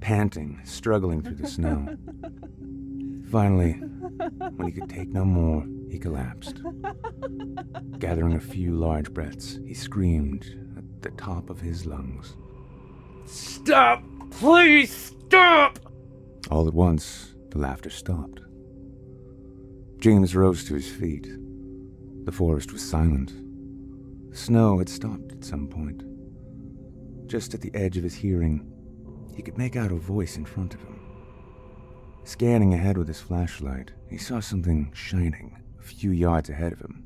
panting, 0.00 0.60
struggling 0.64 1.22
through 1.22 1.36
the 1.36 1.46
snow. 1.46 1.96
Finally, 3.30 3.72
when 4.56 4.66
he 4.66 4.72
could 4.72 4.88
take 4.88 5.08
no 5.08 5.24
more, 5.24 5.64
he 5.92 5.98
collapsed. 5.98 6.62
Gathering 7.98 8.32
a 8.32 8.40
few 8.40 8.74
large 8.74 9.12
breaths, 9.12 9.60
he 9.66 9.74
screamed 9.74 10.46
at 10.78 11.02
the 11.02 11.10
top 11.10 11.50
of 11.50 11.60
his 11.60 11.84
lungs. 11.84 12.34
Stop! 13.26 14.02
Please 14.30 15.12
stop! 15.26 15.78
All 16.50 16.66
at 16.66 16.72
once, 16.72 17.34
the 17.50 17.58
laughter 17.58 17.90
stopped. 17.90 18.40
James 19.98 20.34
rose 20.34 20.64
to 20.64 20.74
his 20.74 20.88
feet. 20.90 21.28
The 22.24 22.32
forest 22.32 22.72
was 22.72 22.82
silent. 22.82 23.34
The 24.30 24.36
snow 24.36 24.78
had 24.78 24.88
stopped 24.88 25.32
at 25.32 25.44
some 25.44 25.68
point. 25.68 26.04
Just 27.28 27.52
at 27.52 27.60
the 27.60 27.74
edge 27.74 27.98
of 27.98 28.04
his 28.04 28.14
hearing, 28.14 28.72
he 29.36 29.42
could 29.42 29.58
make 29.58 29.76
out 29.76 29.92
a 29.92 29.96
voice 29.96 30.38
in 30.38 30.46
front 30.46 30.72
of 30.72 30.80
him. 30.80 30.98
Scanning 32.24 32.72
ahead 32.72 32.96
with 32.96 33.08
his 33.08 33.20
flashlight, 33.20 33.92
he 34.08 34.16
saw 34.16 34.40
something 34.40 34.90
shining 34.94 35.58
few 35.82 36.10
yards 36.10 36.48
ahead 36.48 36.72
of 36.72 36.80
him. 36.80 37.04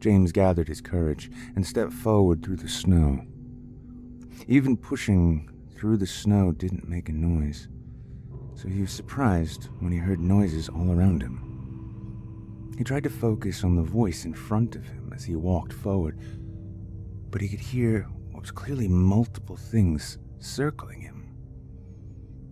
James 0.00 0.30
gathered 0.30 0.68
his 0.68 0.80
courage 0.80 1.30
and 1.56 1.66
stepped 1.66 1.92
forward 1.92 2.42
through 2.42 2.56
the 2.56 2.68
snow. 2.68 3.24
Even 4.46 4.76
pushing 4.76 5.50
through 5.76 5.96
the 5.96 6.06
snow 6.06 6.52
didn't 6.52 6.88
make 6.88 7.08
a 7.08 7.12
noise, 7.12 7.68
so 8.54 8.68
he 8.68 8.80
was 8.80 8.92
surprised 8.92 9.68
when 9.80 9.92
he 9.92 9.98
heard 9.98 10.20
noises 10.20 10.68
all 10.68 10.92
around 10.92 11.22
him. 11.22 11.48
He 12.78 12.84
tried 12.84 13.02
to 13.04 13.10
focus 13.10 13.64
on 13.64 13.74
the 13.74 13.82
voice 13.82 14.24
in 14.24 14.34
front 14.34 14.76
of 14.76 14.86
him 14.86 15.12
as 15.14 15.24
he 15.24 15.34
walked 15.34 15.72
forward, 15.72 16.18
but 17.30 17.40
he 17.40 17.48
could 17.48 17.60
hear 17.60 18.02
what 18.30 18.42
was 18.42 18.50
clearly 18.52 18.86
multiple 18.86 19.56
things 19.56 20.18
circling 20.38 21.00
him. 21.00 21.34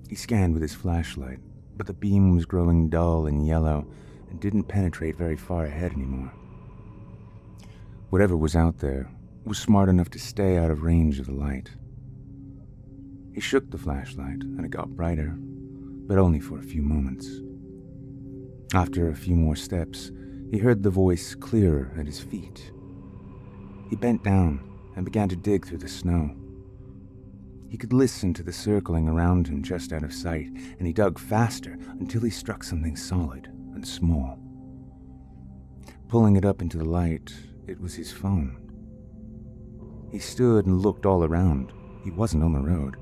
He 0.08 0.16
scanned 0.16 0.52
with 0.52 0.62
his 0.62 0.74
flashlight, 0.74 1.38
but 1.76 1.86
the 1.86 1.92
beam 1.92 2.34
was 2.34 2.44
growing 2.44 2.88
dull 2.88 3.26
and 3.26 3.46
yellow 3.46 3.86
and 4.30 4.40
didn't 4.40 4.64
penetrate 4.64 5.16
very 5.16 5.36
far 5.36 5.64
ahead 5.64 5.92
anymore. 5.92 6.32
Whatever 8.10 8.36
was 8.36 8.54
out 8.54 8.78
there 8.78 9.10
was 9.44 9.58
smart 9.58 9.88
enough 9.88 10.10
to 10.10 10.18
stay 10.18 10.56
out 10.56 10.70
of 10.70 10.82
range 10.82 11.18
of 11.18 11.26
the 11.26 11.32
light. 11.32 11.70
He 13.32 13.40
shook 13.40 13.70
the 13.70 13.78
flashlight 13.78 14.42
and 14.42 14.64
it 14.64 14.70
got 14.70 14.96
brighter, 14.96 15.34
but 15.36 16.18
only 16.18 16.40
for 16.40 16.58
a 16.58 16.62
few 16.62 16.82
moments. 16.82 17.28
After 18.74 19.08
a 19.08 19.16
few 19.16 19.36
more 19.36 19.56
steps, 19.56 20.10
he 20.50 20.58
heard 20.58 20.82
the 20.82 20.90
voice 20.90 21.34
clearer 21.34 21.92
at 21.98 22.06
his 22.06 22.20
feet. 22.20 22.72
He 23.90 23.96
bent 23.96 24.22
down 24.22 24.60
and 24.96 25.04
began 25.04 25.28
to 25.28 25.36
dig 25.36 25.66
through 25.66 25.78
the 25.78 25.88
snow. 25.88 26.34
He 27.68 27.76
could 27.76 27.92
listen 27.92 28.32
to 28.34 28.42
the 28.42 28.52
circling 28.52 29.08
around 29.08 29.48
him 29.48 29.62
just 29.62 29.92
out 29.92 30.04
of 30.04 30.12
sight, 30.12 30.48
and 30.78 30.86
he 30.86 30.92
dug 30.92 31.18
faster 31.18 31.76
until 32.00 32.22
he 32.22 32.30
struck 32.30 32.64
something 32.64 32.96
solid 32.96 33.50
and 33.76 33.86
small. 33.86 34.38
Pulling 36.08 36.36
it 36.36 36.44
up 36.44 36.60
into 36.60 36.78
the 36.78 36.84
light, 36.84 37.32
it 37.68 37.80
was 37.80 37.94
his 37.94 38.10
phone. 38.10 38.58
He 40.10 40.18
stood 40.18 40.66
and 40.66 40.80
looked 40.80 41.06
all 41.06 41.22
around. 41.22 41.72
He 42.02 42.10
wasn't 42.10 42.42
on 42.42 42.52
the 42.52 42.60
road. 42.60 42.96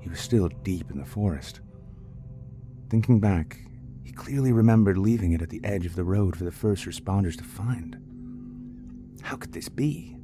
He 0.00 0.08
was 0.08 0.20
still 0.20 0.48
deep 0.62 0.90
in 0.90 0.98
the 0.98 1.04
forest. 1.04 1.60
Thinking 2.88 3.18
back, 3.18 3.58
he 4.04 4.12
clearly 4.12 4.52
remembered 4.52 4.98
leaving 4.98 5.32
it 5.32 5.42
at 5.42 5.50
the 5.50 5.64
edge 5.64 5.86
of 5.86 5.96
the 5.96 6.04
road 6.04 6.36
for 6.36 6.44
the 6.44 6.52
first 6.52 6.84
responders 6.84 7.36
to 7.38 7.44
find. 7.44 7.96
How 9.22 9.36
could 9.36 9.52
this 9.52 9.68
be? 9.68 10.16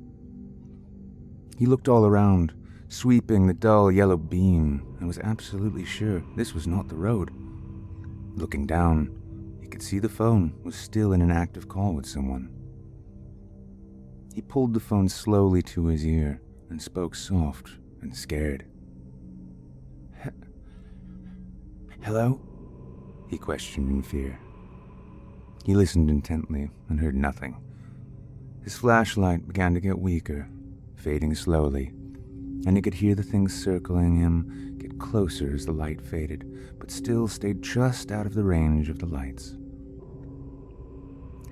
He 1.56 1.66
looked 1.66 1.88
all 1.88 2.04
around, 2.04 2.52
sweeping 2.88 3.46
the 3.46 3.54
dull 3.54 3.90
yellow 3.90 4.16
beam, 4.16 4.96
and 4.98 5.06
was 5.06 5.18
absolutely 5.20 5.84
sure 5.84 6.22
this 6.36 6.52
was 6.52 6.66
not 6.66 6.88
the 6.88 6.96
road. 6.96 7.30
Looking 8.34 8.66
down, 8.66 9.22
could 9.76 9.82
see 9.82 9.98
the 9.98 10.08
phone 10.08 10.54
was 10.64 10.74
still 10.74 11.12
in 11.12 11.20
an 11.20 11.30
active 11.30 11.68
call 11.68 11.92
with 11.92 12.06
someone. 12.06 12.48
He 14.32 14.40
pulled 14.40 14.72
the 14.72 14.80
phone 14.80 15.06
slowly 15.06 15.60
to 15.64 15.88
his 15.88 16.02
ear 16.06 16.40
and 16.70 16.80
spoke 16.80 17.14
soft 17.14 17.72
and 18.00 18.16
scared. 18.16 18.64
Hello? 22.00 22.40
He 23.28 23.36
questioned 23.36 23.90
in 23.90 24.02
fear. 24.02 24.40
He 25.66 25.74
listened 25.74 26.08
intently 26.08 26.70
and 26.88 26.98
heard 26.98 27.14
nothing. 27.14 27.62
His 28.64 28.78
flashlight 28.78 29.46
began 29.46 29.74
to 29.74 29.80
get 29.80 29.98
weaker, 29.98 30.48
fading 30.94 31.34
slowly, 31.34 31.88
and 32.64 32.76
he 32.76 32.80
could 32.80 32.94
hear 32.94 33.14
the 33.14 33.22
things 33.22 33.62
circling 33.62 34.16
him 34.16 34.78
get 34.78 34.98
closer 34.98 35.52
as 35.54 35.66
the 35.66 35.72
light 35.72 36.00
faded, 36.00 36.50
but 36.78 36.90
still 36.90 37.28
stayed 37.28 37.60
just 37.60 38.10
out 38.10 38.24
of 38.24 38.32
the 38.32 38.42
range 38.42 38.88
of 38.88 39.00
the 39.00 39.06
lights. 39.06 39.54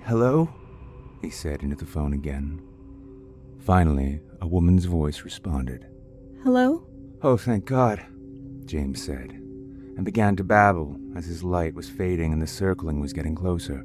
Hello? 0.05 0.47
He 1.23 1.31
said 1.31 1.63
into 1.63 1.75
the 1.75 1.85
phone 1.87 2.13
again. 2.13 2.61
Finally, 3.61 4.21
a 4.39 4.45
woman's 4.45 4.85
voice 4.85 5.23
responded. 5.23 5.87
Hello? 6.43 6.85
Oh, 7.23 7.37
thank 7.37 7.65
God, 7.65 8.05
James 8.65 9.03
said, 9.03 9.31
and 9.31 10.05
began 10.05 10.35
to 10.35 10.43
babble 10.43 10.95
as 11.15 11.25
his 11.25 11.43
light 11.43 11.73
was 11.73 11.89
fading 11.89 12.31
and 12.31 12.39
the 12.39 12.45
circling 12.45 12.99
was 12.99 13.13
getting 13.13 13.33
closer. 13.33 13.83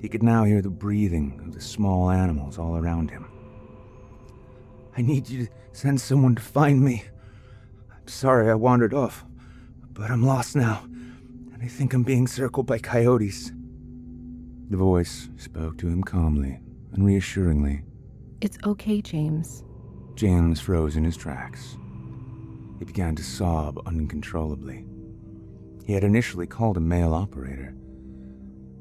He 0.00 0.08
could 0.08 0.22
now 0.22 0.44
hear 0.44 0.62
the 0.62 0.70
breathing 0.70 1.40
of 1.44 1.54
the 1.54 1.60
small 1.60 2.08
animals 2.08 2.56
all 2.56 2.76
around 2.76 3.10
him. 3.10 3.26
I 4.96 5.02
need 5.02 5.28
you 5.28 5.46
to 5.46 5.52
send 5.72 6.00
someone 6.00 6.36
to 6.36 6.42
find 6.42 6.80
me. 6.84 7.02
I'm 7.90 8.06
sorry 8.06 8.48
I 8.48 8.54
wandered 8.54 8.94
off, 8.94 9.24
but 9.90 10.08
I'm 10.08 10.22
lost 10.22 10.54
now, 10.54 10.84
and 10.84 11.58
I 11.60 11.66
think 11.66 11.94
I'm 11.94 12.04
being 12.04 12.28
circled 12.28 12.68
by 12.68 12.78
coyotes. 12.78 13.50
The 14.70 14.76
voice 14.76 15.30
spoke 15.38 15.78
to 15.78 15.88
him 15.88 16.02
calmly 16.02 16.60
and 16.92 17.04
reassuringly. 17.04 17.82
It's 18.42 18.58
okay, 18.66 19.00
James. 19.00 19.64
James 20.14 20.60
froze 20.60 20.96
in 20.96 21.04
his 21.04 21.16
tracks. 21.16 21.78
He 22.78 22.84
began 22.84 23.16
to 23.16 23.22
sob 23.22 23.80
uncontrollably. 23.86 24.84
He 25.86 25.94
had 25.94 26.04
initially 26.04 26.46
called 26.46 26.76
a 26.76 26.80
male 26.80 27.14
operator, 27.14 27.74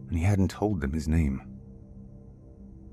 and 0.10 0.18
he 0.18 0.24
hadn't 0.24 0.52
told 0.52 0.82
them 0.82 0.92
his 0.92 1.08
name. 1.08 1.42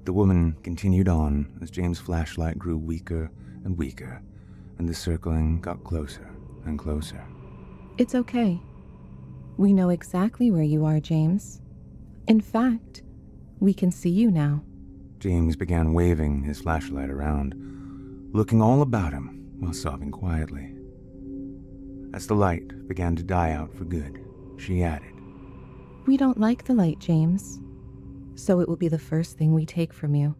The 0.05 0.13
woman 0.13 0.57
continued 0.63 1.09
on 1.09 1.59
as 1.63 1.71
James' 1.71 1.99
flashlight 1.99 2.59
grew 2.59 2.79
weaker 2.79 3.31
and 3.65 3.77
weaker, 3.77 4.23
and 4.79 4.89
the 4.89 4.95
circling 4.95 5.61
got 5.61 5.83
closer 5.83 6.31
and 6.65 6.79
closer. 6.79 7.25
It's 7.99 8.15
okay. 8.15 8.61
We 9.57 9.73
know 9.73 9.89
exactly 9.89 10.53
where 10.53 10.63
you 10.63 10.85
are, 10.85 11.01
James. 11.01 11.61
In 12.27 12.41
fact, 12.41 13.03
we 13.61 13.75
can 13.75 13.91
see 13.91 14.11
you 14.11 14.31
now. 14.31 14.63
James 15.19 15.57
began 15.57 15.93
waving 15.93 16.43
his 16.43 16.61
flashlight 16.61 17.11
around, 17.11 17.55
looking 18.33 18.63
all 18.63 18.81
about 18.81 19.13
him 19.13 19.53
while 19.59 19.75
sobbing 19.75 20.11
quietly. 20.11 20.75
As 22.15 22.27
the 22.27 22.35
light 22.35 22.89
began 22.89 23.15
to 23.17 23.23
die 23.23 23.53
out 23.53 23.75
for 23.75 23.85
good, 23.85 24.25
she 24.57 24.83
added, 24.83 25.13
We 26.07 26.17
don't 26.17 26.41
like 26.41 26.65
the 26.65 26.75
light, 26.75 26.99
James. 26.99 27.61
So 28.37 28.61
it 28.61 28.69
will 28.69 28.77
be 28.77 28.89
the 28.89 28.99
first 28.99 29.37
thing 29.37 29.53
we 29.53 29.67
take 29.67 29.93
from 29.93 30.15
you. 30.15 30.35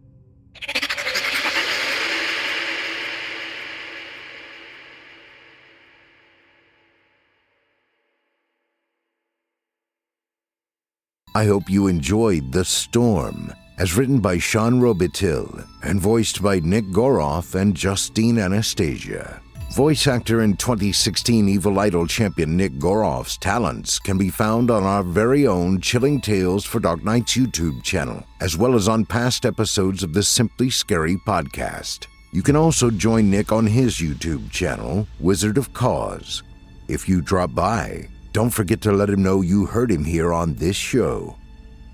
I 11.35 11.47
hope 11.47 11.69
you 11.69 11.87
enjoyed 11.87 12.53
The 12.53 12.63
Storm, 12.63 13.53
as 13.77 13.97
written 13.97 14.21
by 14.21 14.37
Sean 14.37 14.79
Robitil 14.79 15.67
and 15.83 15.99
voiced 15.99 16.41
by 16.41 16.61
Nick 16.61 16.85
Goroff 16.85 17.55
and 17.55 17.75
Justine 17.75 18.37
Anastasia. 18.39 19.41
Voice 19.75 20.07
actor 20.07 20.39
and 20.39 20.57
2016 20.57 21.49
Evil 21.49 21.77
Idol 21.77 22.07
champion 22.07 22.55
Nick 22.55 22.71
Goroff's 22.75 23.35
talents 23.35 23.99
can 23.99 24.17
be 24.17 24.29
found 24.29 24.71
on 24.71 24.83
our 24.83 25.03
very 25.03 25.45
own 25.45 25.81
Chilling 25.81 26.21
Tales 26.21 26.63
for 26.63 26.79
Dark 26.79 27.03
Nights 27.03 27.35
YouTube 27.35 27.83
channel, 27.83 28.23
as 28.39 28.55
well 28.55 28.73
as 28.73 28.87
on 28.87 29.03
past 29.05 29.45
episodes 29.45 30.03
of 30.03 30.13
the 30.13 30.23
Simply 30.23 30.69
Scary 30.69 31.17
podcast. 31.27 32.07
You 32.31 32.43
can 32.43 32.55
also 32.55 32.89
join 32.89 33.29
Nick 33.29 33.51
on 33.51 33.67
his 33.67 33.97
YouTube 33.97 34.51
channel, 34.51 35.05
Wizard 35.19 35.57
of 35.57 35.73
Cause. 35.73 36.43
If 36.87 37.09
you 37.09 37.19
drop 37.21 37.53
by, 37.53 38.07
don't 38.35 38.49
forget 38.49 38.81
to 38.81 38.91
let 38.91 39.09
him 39.09 39.23
know 39.23 39.39
you 39.39 39.65
heard 39.65 39.89
him 39.89 40.03
here 40.03 40.33
on 40.33 40.55
this 40.55 40.75
show. 40.75 41.37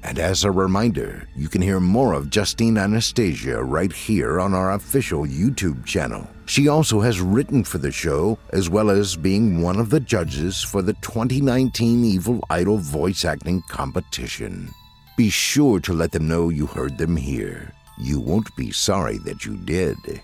And 0.02 0.18
as 0.18 0.44
a 0.44 0.50
reminder, 0.50 1.30
you 1.36 1.48
can 1.48 1.62
hear 1.62 1.80
more 1.80 2.14
of 2.14 2.32
Justine 2.32 2.80
Anastasia 2.80 3.64
right 3.64 3.94
here 3.94 4.40
on 4.40 4.56
our 4.56 4.74
official 4.74 5.28
YouTube 5.28 5.86
channel. 5.86 6.28
She 6.48 6.68
also 6.68 7.00
has 7.00 7.22
written 7.22 7.64
for 7.64 7.78
the 7.78 7.92
show, 7.92 8.40
as 8.54 8.72
well 8.72 8.90
as 8.90 9.16
being 9.16 9.62
one 9.62 9.80
of 9.80 9.92
the 9.92 10.00
judges 10.00 10.64
for 10.64 10.82
the 10.82 10.94
2019 11.04 12.04
Evil 12.04 12.44
Idol 12.50 12.80
voice 12.80 13.24
acting 13.24 13.62
competition. 13.70 14.68
Be 15.16 15.30
sure 15.30 15.80
to 15.82 15.94
let 15.94 16.12
them 16.12 16.28
know 16.28 16.50
you 16.50 16.66
heard 16.66 16.98
them 16.98 17.16
here. 17.16 17.72
You 18.00 18.20
won't 18.20 18.50
be 18.56 18.72
sorry 18.72 19.20
that 19.26 19.46
you 19.46 19.58
did. 19.58 20.24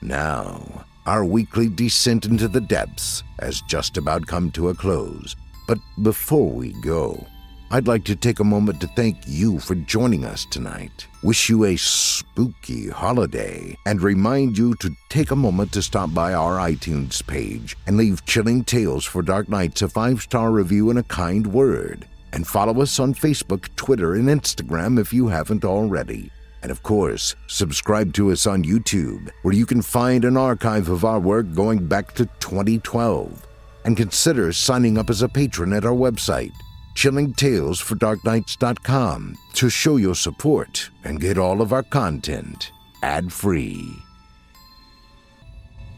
Now, 0.00 0.86
our 1.04 1.26
weekly 1.26 1.68
descent 1.68 2.24
into 2.24 2.48
the 2.48 2.62
depths 2.62 3.22
has 3.38 3.60
just 3.68 3.98
about 3.98 4.26
come 4.26 4.50
to 4.52 4.70
a 4.70 4.74
close. 4.74 5.36
But 5.68 5.78
before 6.02 6.50
we 6.50 6.72
go, 6.80 7.26
I'd 7.70 7.86
like 7.86 8.04
to 8.04 8.16
take 8.16 8.40
a 8.40 8.44
moment 8.44 8.80
to 8.80 8.86
thank 8.86 9.18
you 9.26 9.58
for 9.58 9.74
joining 9.74 10.24
us 10.24 10.46
tonight. 10.46 11.06
Wish 11.22 11.50
you 11.50 11.66
a 11.66 11.76
spooky 11.76 12.88
holiday 12.88 13.76
and 13.84 14.00
remind 14.00 14.56
you 14.56 14.74
to 14.76 14.90
take 15.10 15.30
a 15.30 15.36
moment 15.36 15.72
to 15.72 15.82
stop 15.82 16.14
by 16.14 16.32
our 16.32 16.56
iTunes 16.56 17.24
page 17.24 17.76
and 17.86 17.98
leave 17.98 18.24
Chilling 18.24 18.64
Tales 18.64 19.04
for 19.04 19.20
Dark 19.20 19.50
Nights 19.50 19.82
a 19.82 19.90
five 19.90 20.22
star 20.22 20.50
review 20.50 20.88
and 20.88 20.98
a 20.98 21.02
kind 21.02 21.46
word. 21.46 22.08
And 22.32 22.46
follow 22.46 22.80
us 22.80 22.98
on 22.98 23.12
Facebook, 23.12 23.68
Twitter, 23.76 24.14
and 24.14 24.28
Instagram 24.28 24.98
if 24.98 25.12
you 25.12 25.28
haven't 25.28 25.66
already. 25.66 26.30
And 26.62 26.70
of 26.70 26.82
course, 26.82 27.36
subscribe 27.46 28.14
to 28.14 28.32
us 28.32 28.46
on 28.46 28.64
YouTube, 28.64 29.30
where 29.42 29.54
you 29.54 29.66
can 29.66 29.82
find 29.82 30.24
an 30.24 30.38
archive 30.38 30.88
of 30.88 31.04
our 31.04 31.20
work 31.20 31.52
going 31.52 31.86
back 31.86 32.14
to 32.14 32.24
2012. 32.40 33.47
And 33.88 33.96
consider 33.96 34.52
signing 34.52 34.98
up 34.98 35.08
as 35.08 35.22
a 35.22 35.30
patron 35.30 35.72
at 35.72 35.86
our 35.86 35.94
website 35.94 36.52
chillingtalesfordarknights.com 36.94 39.38
to 39.54 39.70
show 39.70 39.96
your 39.96 40.14
support 40.14 40.90
and 41.04 41.18
get 41.18 41.38
all 41.38 41.62
of 41.62 41.72
our 41.72 41.84
content 41.84 42.70
ad 43.02 43.32
free. 43.32 43.90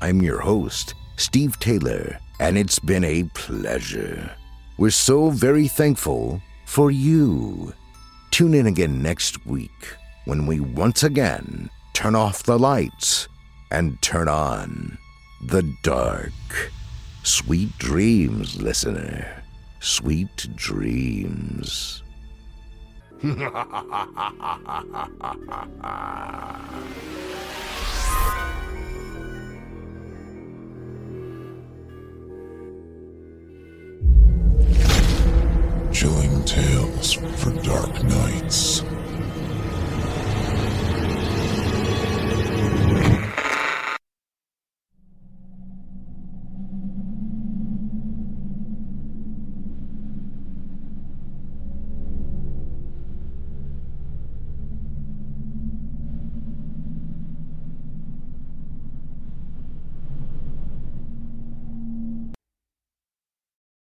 I'm 0.00 0.22
your 0.22 0.38
host, 0.38 0.94
Steve 1.16 1.58
Taylor, 1.58 2.16
and 2.38 2.56
it's 2.56 2.78
been 2.78 3.02
a 3.02 3.24
pleasure. 3.34 4.36
We're 4.78 4.90
so 4.90 5.30
very 5.30 5.66
thankful 5.66 6.40
for 6.66 6.92
you. 6.92 7.74
Tune 8.30 8.54
in 8.54 8.68
again 8.68 9.02
next 9.02 9.44
week 9.46 9.96
when 10.26 10.46
we 10.46 10.60
once 10.60 11.02
again 11.02 11.68
turn 11.92 12.14
off 12.14 12.44
the 12.44 12.56
lights 12.56 13.26
and 13.72 14.00
turn 14.00 14.28
on 14.28 14.96
the 15.44 15.64
dark. 15.82 16.30
Sweet 17.22 17.76
dreams, 17.78 18.60
listener. 18.60 19.42
Sweet 19.80 20.48
dreams. 20.56 22.02
Chilling 35.92 36.44
tales 36.44 37.12
for 37.12 37.50
dark 37.62 38.02
nights. 38.02 38.82